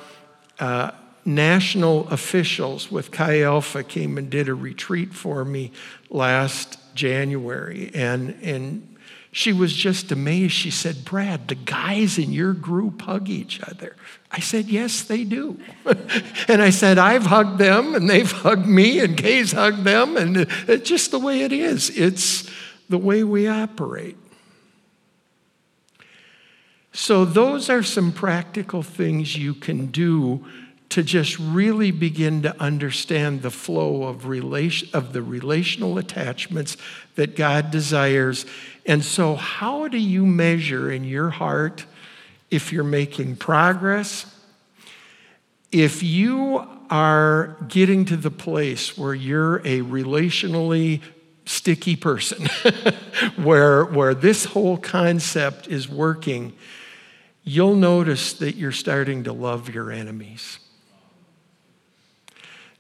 uh, 0.58 0.90
national 1.24 2.08
officials 2.08 2.90
with 2.90 3.12
Chi 3.12 3.42
Alpha 3.42 3.84
came 3.84 4.18
and 4.18 4.28
did 4.28 4.48
a 4.48 4.54
retreat 4.54 5.14
for 5.14 5.44
me 5.44 5.70
last 6.10 6.78
January. 6.96 7.92
And, 7.94 8.36
and 8.42 8.91
she 9.34 9.54
was 9.54 9.72
just 9.72 10.12
amazed. 10.12 10.52
She 10.52 10.70
said, 10.70 11.06
Brad, 11.06 11.48
the 11.48 11.54
guys 11.54 12.18
in 12.18 12.32
your 12.32 12.52
group 12.52 13.00
hug 13.00 13.30
each 13.30 13.62
other. 13.62 13.96
I 14.30 14.40
said, 14.40 14.66
Yes, 14.66 15.02
they 15.02 15.24
do. 15.24 15.58
and 16.48 16.60
I 16.60 16.68
said, 16.68 16.98
I've 16.98 17.24
hugged 17.24 17.58
them, 17.58 17.94
and 17.94 18.08
they've 18.08 18.30
hugged 18.30 18.66
me, 18.66 19.00
and 19.00 19.16
Kay's 19.16 19.52
hugged 19.52 19.84
them, 19.84 20.18
and 20.18 20.36
it's 20.68 20.86
just 20.86 21.10
the 21.10 21.18
way 21.18 21.40
it 21.42 21.52
is. 21.52 21.88
It's 21.98 22.48
the 22.90 22.98
way 22.98 23.24
we 23.24 23.48
operate. 23.48 24.18
So, 26.92 27.24
those 27.24 27.70
are 27.70 27.82
some 27.82 28.12
practical 28.12 28.82
things 28.82 29.34
you 29.34 29.54
can 29.54 29.86
do 29.86 30.44
to 30.92 31.02
just 31.02 31.38
really 31.38 31.90
begin 31.90 32.42
to 32.42 32.60
understand 32.60 33.40
the 33.40 33.50
flow 33.50 34.04
of, 34.04 34.26
relation, 34.26 34.86
of 34.92 35.14
the 35.14 35.22
relational 35.22 35.96
attachments 35.96 36.76
that 37.14 37.34
God 37.34 37.70
desires. 37.70 38.44
And 38.84 39.02
so, 39.02 39.34
how 39.34 39.88
do 39.88 39.96
you 39.96 40.26
measure 40.26 40.92
in 40.92 41.04
your 41.04 41.30
heart 41.30 41.86
if 42.50 42.74
you're 42.74 42.84
making 42.84 43.36
progress? 43.36 44.26
If 45.70 46.02
you 46.02 46.66
are 46.90 47.56
getting 47.68 48.04
to 48.04 48.16
the 48.18 48.30
place 48.30 48.98
where 48.98 49.14
you're 49.14 49.56
a 49.60 49.80
relationally 49.80 51.00
sticky 51.46 51.96
person, 51.96 52.46
where, 53.36 53.86
where 53.86 54.14
this 54.14 54.44
whole 54.44 54.76
concept 54.76 55.68
is 55.68 55.88
working, 55.88 56.52
you'll 57.44 57.76
notice 57.76 58.34
that 58.34 58.56
you're 58.56 58.72
starting 58.72 59.24
to 59.24 59.32
love 59.32 59.70
your 59.70 59.90
enemies. 59.90 60.58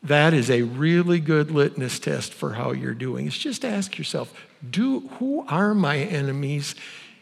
That 0.02 0.34
is 0.34 0.50
a 0.50 0.62
really 0.62 1.20
good 1.20 1.50
litmus 1.50 1.98
test 1.98 2.34
for 2.34 2.54
how 2.54 2.72
you're 2.72 2.94
doing. 2.94 3.26
It's 3.26 3.38
just 3.38 3.64
ask 3.64 3.96
yourself, 3.98 4.34
do 4.68 5.00
who 5.18 5.44
are 5.48 5.74
my 5.74 5.98
enemies 5.98 6.74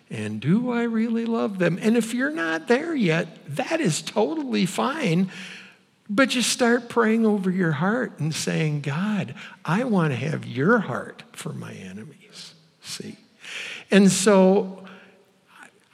and 0.09 0.41
do 0.41 0.71
I 0.71 0.83
really 0.85 1.27
love 1.27 1.59
them? 1.59 1.79
And 1.81 1.97
if 1.97 2.15
you're 2.15 2.31
not 2.31 2.69
there 2.69 2.95
yet, 2.95 3.39
that 3.57 3.81
is 3.81 4.03
totally 4.03 4.67
fine. 4.67 5.31
But 6.09 6.31
just 6.31 6.51
start 6.51 6.89
praying 6.89 7.25
over 7.25 7.51
your 7.51 7.71
heart 7.71 8.19
and 8.19 8.35
saying, 8.35 8.81
God, 8.81 9.35
I 9.65 9.85
want 9.85 10.13
to 10.13 10.17
have 10.17 10.45
your 10.45 10.81
heart 10.81 11.23
for 11.33 11.53
my 11.53 11.73
enemies. 11.73 12.55
See? 12.83 13.17
And 13.93 14.11
so 14.11 14.85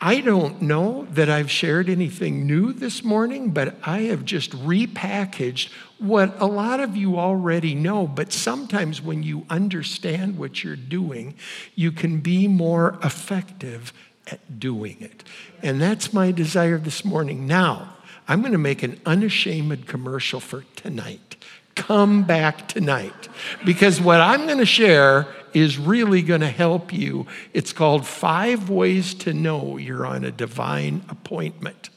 I 0.01 0.20
don't 0.20 0.62
know 0.62 1.07
that 1.11 1.29
I've 1.29 1.51
shared 1.51 1.90
anything 1.90 2.46
new 2.46 2.72
this 2.72 3.05
morning, 3.05 3.51
but 3.51 3.77
I 3.83 4.03
have 4.03 4.25
just 4.25 4.53
repackaged 4.53 5.68
what 5.99 6.41
a 6.41 6.47
lot 6.47 6.81
of 6.81 6.97
you 6.97 7.19
already 7.19 7.75
know. 7.75 8.07
But 8.07 8.33
sometimes 8.33 9.01
when 9.01 9.23
you 9.23 9.47
understand 9.49 10.39
what 10.39 10.63
you're 10.63 10.77
doing, 10.77 11.35
you 11.75 11.93
can 11.93 12.21
be 12.21 12.49
more 12.49 12.99
effective 13.03 13.93
at 14.31 14.59
doing 14.59 14.97
it. 15.01 15.25
And 15.63 15.81
that's 15.81 16.13
my 16.13 16.33
desire 16.33 16.79
this 16.79 17.05
morning. 17.05 17.47
Now, 17.47 17.95
I'm 18.29 18.41
going 18.41 18.53
to 18.53 18.59
make 18.59 18.83
an 18.83 19.01
unashamed 19.07 19.87
commercial 19.87 20.41
for 20.41 20.65
tonight. 20.75 21.37
Come 21.75 22.25
back 22.25 22.69
tonight. 22.69 23.29
Because 23.65 24.01
what 24.01 24.21
I'm 24.21 24.47
going 24.47 24.59
to 24.59 24.67
share 24.67 25.27
is 25.53 25.79
really 25.79 26.23
going 26.23 26.41
to 26.41 26.49
help 26.49 26.93
you. 26.93 27.27
It's 27.53 27.73
called 27.73 28.07
Five 28.07 28.69
Ways 28.69 29.15
to 29.15 29.33
Know 29.33 29.77
You're 29.77 30.07
on 30.07 30.25
a 30.25 30.31
Divine 30.31 31.05
Appointment. 31.09 31.91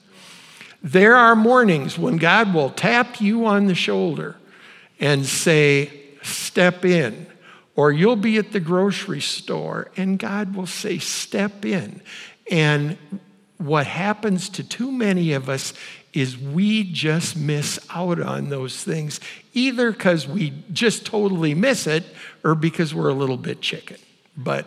There 0.82 1.16
are 1.16 1.36
mornings 1.36 1.98
when 1.98 2.18
God 2.18 2.54
will 2.54 2.70
tap 2.70 3.20
you 3.20 3.46
on 3.46 3.66
the 3.68 3.76
shoulder 3.76 4.38
and 5.00 5.26
say, 5.26 5.92
Step 6.22 6.84
in. 6.84 7.28
Or 7.76 7.92
you'll 7.92 8.18
be 8.18 8.38
at 8.38 8.52
the 8.52 8.60
grocery 8.60 9.22
store 9.22 9.90
and 9.96 10.20
God 10.20 10.56
will 10.56 10.68
say, 10.68 11.00
Step 11.00 11.66
in. 11.66 12.02
And 12.52 12.98
what 13.58 13.88
happens 13.88 14.50
to 14.50 14.64
too 14.64 14.92
many 14.92 15.34
of 15.34 15.50
us 15.50 15.74
is 16.14 16.38
we 16.38 16.84
just 16.92 17.38
miss 17.38 17.80
out 17.90 18.20
on 18.20 18.50
those 18.50 18.84
things, 18.84 19.20
either 19.54 19.92
because 19.92 20.28
we 20.28 20.52
just 20.72 21.06
totally 21.06 21.54
miss 21.54 21.86
it 21.86 22.04
or 22.44 22.56
because 22.56 22.94
we're 22.96 23.10
a 23.10 23.14
little 23.14 23.38
bit 23.38 23.62
chicken. 23.62 23.98
But 24.36 24.66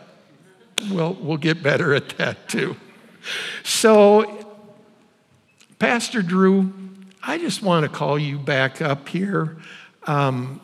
we'll, 0.91 1.15
we'll 1.15 1.39
get 1.39 1.63
better 1.63 1.95
at 1.95 2.11
that 2.19 2.49
too. 2.49 2.77
So, 3.65 4.42
Pastor 5.83 6.23
Drew, 6.23 6.73
I 7.25 7.39
just 7.39 7.61
want 7.61 7.83
to 7.83 7.89
call 7.89 8.17
you 8.17 8.39
back 8.39 8.81
up 8.81 9.09
here. 9.09 9.57
Um, 10.07 10.61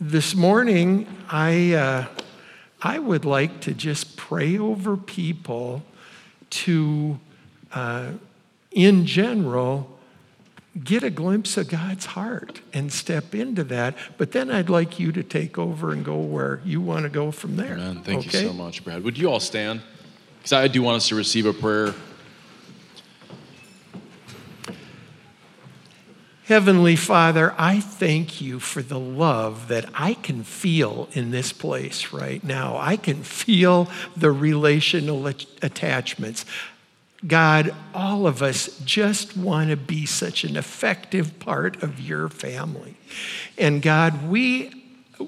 this 0.00 0.34
morning, 0.34 1.06
I, 1.30 1.74
uh, 1.74 2.06
I 2.82 2.98
would 2.98 3.24
like 3.24 3.60
to 3.60 3.72
just 3.72 4.16
pray 4.16 4.58
over 4.58 4.96
people 4.96 5.84
to, 6.50 7.20
uh, 7.72 8.14
in 8.72 9.06
general, 9.06 9.88
get 10.82 11.04
a 11.04 11.10
glimpse 11.10 11.56
of 11.56 11.68
God's 11.68 12.06
heart 12.06 12.62
and 12.72 12.92
step 12.92 13.36
into 13.36 13.62
that. 13.62 13.94
But 14.18 14.32
then 14.32 14.50
I'd 14.50 14.68
like 14.68 14.98
you 14.98 15.12
to 15.12 15.22
take 15.22 15.56
over 15.56 15.92
and 15.92 16.04
go 16.04 16.18
where 16.18 16.60
you 16.64 16.80
want 16.80 17.04
to 17.04 17.10
go 17.10 17.30
from 17.30 17.54
there. 17.54 17.74
Amen. 17.74 18.02
Thank 18.02 18.26
okay? 18.26 18.42
you 18.42 18.48
so 18.48 18.54
much, 18.54 18.82
Brad. 18.82 19.04
Would 19.04 19.16
you 19.16 19.30
all 19.30 19.38
stand? 19.38 19.82
Because 20.38 20.52
I 20.52 20.66
do 20.66 20.82
want 20.82 20.96
us 20.96 21.06
to 21.10 21.14
receive 21.14 21.46
a 21.46 21.52
prayer. 21.52 21.94
Heavenly 26.46 26.96
Father, 26.96 27.54
I 27.56 27.78
thank 27.78 28.40
you 28.40 28.58
for 28.58 28.82
the 28.82 28.98
love 28.98 29.68
that 29.68 29.88
I 29.94 30.14
can 30.14 30.42
feel 30.42 31.08
in 31.12 31.30
this 31.30 31.52
place 31.52 32.12
right 32.12 32.42
now. 32.42 32.76
I 32.78 32.96
can 32.96 33.22
feel 33.22 33.88
the 34.16 34.32
relational 34.32 35.28
attachments. 35.28 36.44
God, 37.24 37.72
all 37.94 38.26
of 38.26 38.42
us 38.42 38.76
just 38.84 39.36
want 39.36 39.70
to 39.70 39.76
be 39.76 40.04
such 40.04 40.42
an 40.42 40.56
effective 40.56 41.38
part 41.38 41.80
of 41.80 42.00
your 42.00 42.28
family. 42.28 42.96
And 43.56 43.80
God, 43.80 44.28
we 44.28 44.81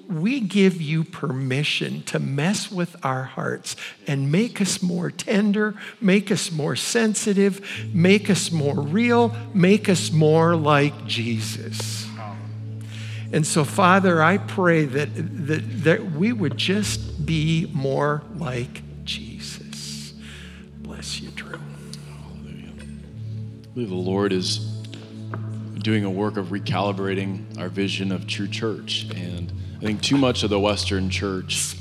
we 0.09 0.41
give 0.41 0.81
you 0.81 1.05
permission 1.05 2.03
to 2.05 2.19
mess 2.19 2.71
with 2.71 2.97
our 3.05 3.25
hearts 3.25 3.77
and 4.07 4.31
make 4.31 4.61
us 4.61 4.83
more 4.83 5.11
tender, 5.11 5.75
make 6.01 6.31
us 6.31 6.51
more 6.51 6.77
sensitive, 6.77 7.67
make 7.93 8.31
us 8.31 8.51
more 8.51 8.81
real, 8.81 9.35
make 9.53 9.89
us 9.89 10.11
more 10.11 10.57
like 10.57 11.07
Jesus. 11.07 12.07
And 13.33 13.47
so, 13.47 13.65
Father, 13.65 14.23
I 14.23 14.39
pray 14.39 14.85
that, 14.85 15.09
that, 15.15 15.85
that 15.85 16.13
we 16.13 16.33
would 16.33 16.57
just 16.57 17.27
be 17.27 17.69
more 17.73 18.23
like 18.37 18.83
Jesus. 19.05 20.15
Bless 20.79 21.21
you, 21.21 21.31
Drew. 21.31 21.59
Believe 23.75 23.89
the 23.89 23.97
Lord 23.97 24.33
is 24.33 24.59
doing 25.85 26.05
a 26.05 26.11
work 26.11 26.37
of 26.37 26.47
recalibrating 26.47 27.59
our 27.59 27.69
vision 27.69 28.13
of 28.13 28.27
true 28.27 28.47
church. 28.47 29.07
And 29.15 29.53
I 29.85 29.89
think 29.89 30.01
too 30.01 30.17
much 30.17 30.45
of 30.45 30.49
the 30.49 30.59
Western 30.59 31.11
church 31.11 31.77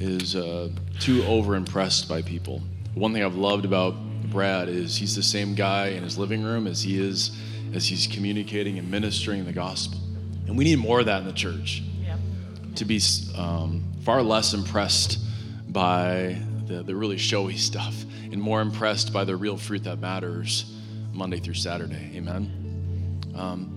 is 0.00 0.34
uh, 0.34 0.68
too 0.98 1.22
overimpressed 1.22 2.08
by 2.08 2.22
people. 2.22 2.60
One 2.94 3.12
thing 3.12 3.22
I've 3.22 3.36
loved 3.36 3.64
about 3.64 3.94
Brad 4.32 4.68
is 4.68 4.96
he's 4.96 5.14
the 5.14 5.22
same 5.22 5.54
guy 5.54 5.90
in 5.90 6.02
his 6.02 6.18
living 6.18 6.42
room 6.42 6.66
as 6.66 6.82
he 6.82 7.00
is 7.00 7.30
as 7.72 7.86
he's 7.86 8.08
communicating 8.08 8.80
and 8.80 8.90
ministering 8.90 9.44
the 9.44 9.52
gospel. 9.52 10.00
And 10.48 10.58
we 10.58 10.64
need 10.64 10.80
more 10.80 10.98
of 10.98 11.06
that 11.06 11.20
in 11.20 11.28
the 11.28 11.32
church. 11.32 11.84
Yep. 12.02 12.18
To 12.74 12.84
be 12.84 13.00
um, 13.36 13.84
far 14.02 14.20
less 14.20 14.52
impressed 14.52 15.20
by 15.68 16.36
the, 16.66 16.82
the 16.82 16.96
really 16.96 17.16
showy 17.16 17.56
stuff 17.58 17.94
and 18.32 18.42
more 18.42 18.60
impressed 18.60 19.12
by 19.12 19.22
the 19.22 19.36
real 19.36 19.56
fruit 19.56 19.84
that 19.84 20.00
matters 20.00 20.76
Monday 21.12 21.38
through 21.38 21.54
Saturday. 21.54 22.10
Amen. 22.16 23.20
Um, 23.36 23.73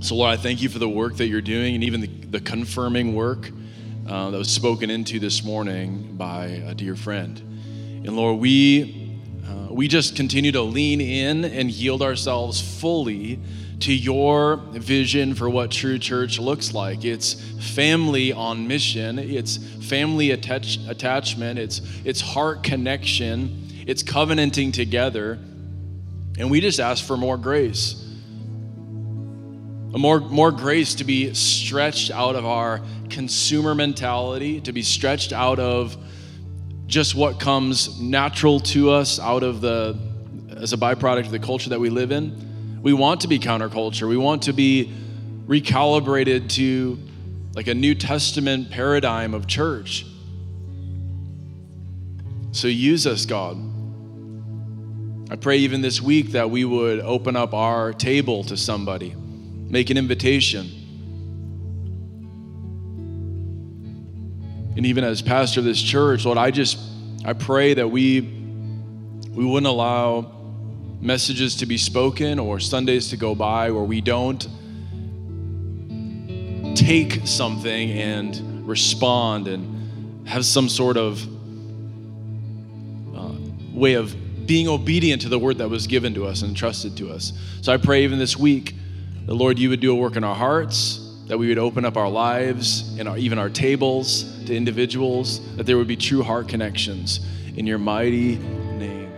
so, 0.00 0.14
Lord, 0.14 0.30
I 0.30 0.36
thank 0.36 0.62
you 0.62 0.68
for 0.68 0.78
the 0.78 0.88
work 0.88 1.16
that 1.16 1.26
you're 1.26 1.40
doing 1.40 1.74
and 1.74 1.82
even 1.82 2.00
the, 2.00 2.06
the 2.06 2.40
confirming 2.40 3.14
work 3.14 3.50
uh, 4.08 4.30
that 4.30 4.38
was 4.38 4.48
spoken 4.48 4.90
into 4.90 5.18
this 5.18 5.42
morning 5.42 6.14
by 6.16 6.46
a 6.46 6.74
dear 6.74 6.94
friend. 6.94 7.36
And 8.04 8.14
Lord, 8.14 8.38
we, 8.38 9.18
uh, 9.44 9.72
we 9.72 9.88
just 9.88 10.14
continue 10.14 10.52
to 10.52 10.62
lean 10.62 11.00
in 11.00 11.44
and 11.44 11.68
yield 11.68 12.00
ourselves 12.00 12.60
fully 12.80 13.40
to 13.80 13.92
your 13.92 14.58
vision 14.70 15.34
for 15.34 15.50
what 15.50 15.72
true 15.72 15.98
church 15.98 16.38
looks 16.38 16.72
like. 16.72 17.04
It's 17.04 17.34
family 17.74 18.32
on 18.32 18.68
mission, 18.68 19.18
it's 19.18 19.56
family 19.56 20.30
attach- 20.30 20.78
attachment, 20.88 21.58
it's, 21.58 21.80
it's 22.04 22.20
heart 22.20 22.62
connection, 22.62 23.84
it's 23.84 24.04
covenanting 24.04 24.70
together. 24.70 25.40
And 26.38 26.52
we 26.52 26.60
just 26.60 26.78
ask 26.78 27.04
for 27.04 27.16
more 27.16 27.36
grace. 27.36 28.04
More, 29.90 30.20
more 30.20 30.52
grace 30.52 30.96
to 30.96 31.04
be 31.04 31.32
stretched 31.34 32.10
out 32.10 32.36
of 32.36 32.44
our 32.44 32.80
consumer 33.08 33.74
mentality, 33.74 34.60
to 34.60 34.72
be 34.72 34.82
stretched 34.82 35.32
out 35.32 35.58
of 35.58 35.96
just 36.86 37.14
what 37.14 37.40
comes 37.40 38.00
natural 38.00 38.60
to 38.60 38.90
us 38.90 39.18
out 39.18 39.42
of 39.42 39.60
the 39.60 39.98
as 40.56 40.72
a 40.72 40.76
byproduct 40.76 41.26
of 41.26 41.30
the 41.30 41.38
culture 41.38 41.70
that 41.70 41.80
we 41.80 41.90
live 41.90 42.10
in. 42.10 42.80
We 42.82 42.92
want 42.92 43.22
to 43.22 43.28
be 43.28 43.38
counterculture. 43.38 44.08
We 44.08 44.16
want 44.16 44.42
to 44.42 44.52
be 44.52 44.92
recalibrated 45.46 46.48
to 46.50 46.98
like 47.54 47.66
a 47.68 47.74
New 47.74 47.94
Testament 47.94 48.70
paradigm 48.70 49.34
of 49.34 49.46
church. 49.46 50.06
So 52.52 52.68
use 52.68 53.06
us, 53.06 53.26
God. 53.26 53.56
I 55.30 55.36
pray 55.36 55.58
even 55.58 55.82
this 55.82 56.00
week 56.00 56.32
that 56.32 56.50
we 56.50 56.64
would 56.64 57.00
open 57.00 57.36
up 57.36 57.52
our 57.52 57.92
table 57.92 58.44
to 58.44 58.56
somebody, 58.56 59.14
make 59.68 59.90
an 59.90 59.96
invitation. 59.96 60.66
And 64.76 64.86
even 64.86 65.04
as 65.04 65.22
pastor 65.22 65.60
of 65.60 65.66
this 65.66 65.80
church, 65.82 66.24
Lord, 66.24 66.38
I 66.38 66.50
just 66.50 66.78
I 67.24 67.32
pray 67.32 67.74
that 67.74 67.88
we 67.88 68.20
we 69.30 69.44
wouldn't 69.44 69.66
allow 69.66 70.32
messages 71.00 71.56
to 71.56 71.66
be 71.66 71.78
spoken 71.78 72.38
or 72.38 72.58
Sundays 72.58 73.10
to 73.10 73.16
go 73.16 73.34
by 73.34 73.70
where 73.70 73.84
we 73.84 74.00
don't 74.00 74.48
take 76.74 77.20
something 77.24 77.90
and 77.92 78.66
respond 78.66 79.48
and 79.48 80.26
have 80.28 80.44
some 80.44 80.68
sort 80.68 80.96
of 80.96 81.22
uh, 83.16 83.34
way 83.72 83.94
of 83.94 84.14
being 84.46 84.68
obedient 84.68 85.22
to 85.22 85.28
the 85.28 85.38
word 85.38 85.58
that 85.58 85.68
was 85.68 85.86
given 85.86 86.14
to 86.14 86.26
us 86.26 86.42
and 86.42 86.50
entrusted 86.50 86.96
to 86.96 87.10
us. 87.10 87.32
So 87.62 87.72
I 87.72 87.76
pray 87.76 88.04
even 88.04 88.18
this 88.18 88.36
week, 88.36 88.74
the 89.28 89.34
Lord, 89.34 89.58
you 89.58 89.68
would 89.68 89.80
do 89.80 89.92
a 89.92 89.94
work 89.94 90.16
in 90.16 90.24
our 90.24 90.34
hearts, 90.34 91.06
that 91.26 91.38
we 91.38 91.48
would 91.48 91.58
open 91.58 91.84
up 91.84 91.98
our 91.98 92.08
lives 92.08 92.98
and 92.98 93.06
our, 93.06 93.18
even 93.18 93.38
our 93.38 93.50
tables 93.50 94.24
to 94.46 94.56
individuals, 94.56 95.54
that 95.56 95.66
there 95.66 95.76
would 95.76 95.86
be 95.86 95.96
true 95.96 96.22
heart 96.22 96.48
connections 96.48 97.20
in 97.54 97.66
your 97.66 97.76
mighty 97.76 98.36
name. 98.38 99.12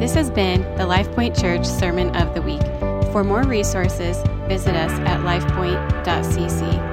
This 0.00 0.12
has 0.14 0.28
been 0.28 0.62
the 0.74 0.82
LifePoint 0.82 1.40
Church 1.40 1.64
Sermon 1.64 2.16
of 2.16 2.34
the 2.34 2.42
Week. 2.42 2.62
For 3.12 3.22
more 3.22 3.44
resources, 3.44 4.16
visit 4.48 4.74
us 4.74 4.90
at 4.90 5.20
lifepoint.cc. 5.20 6.89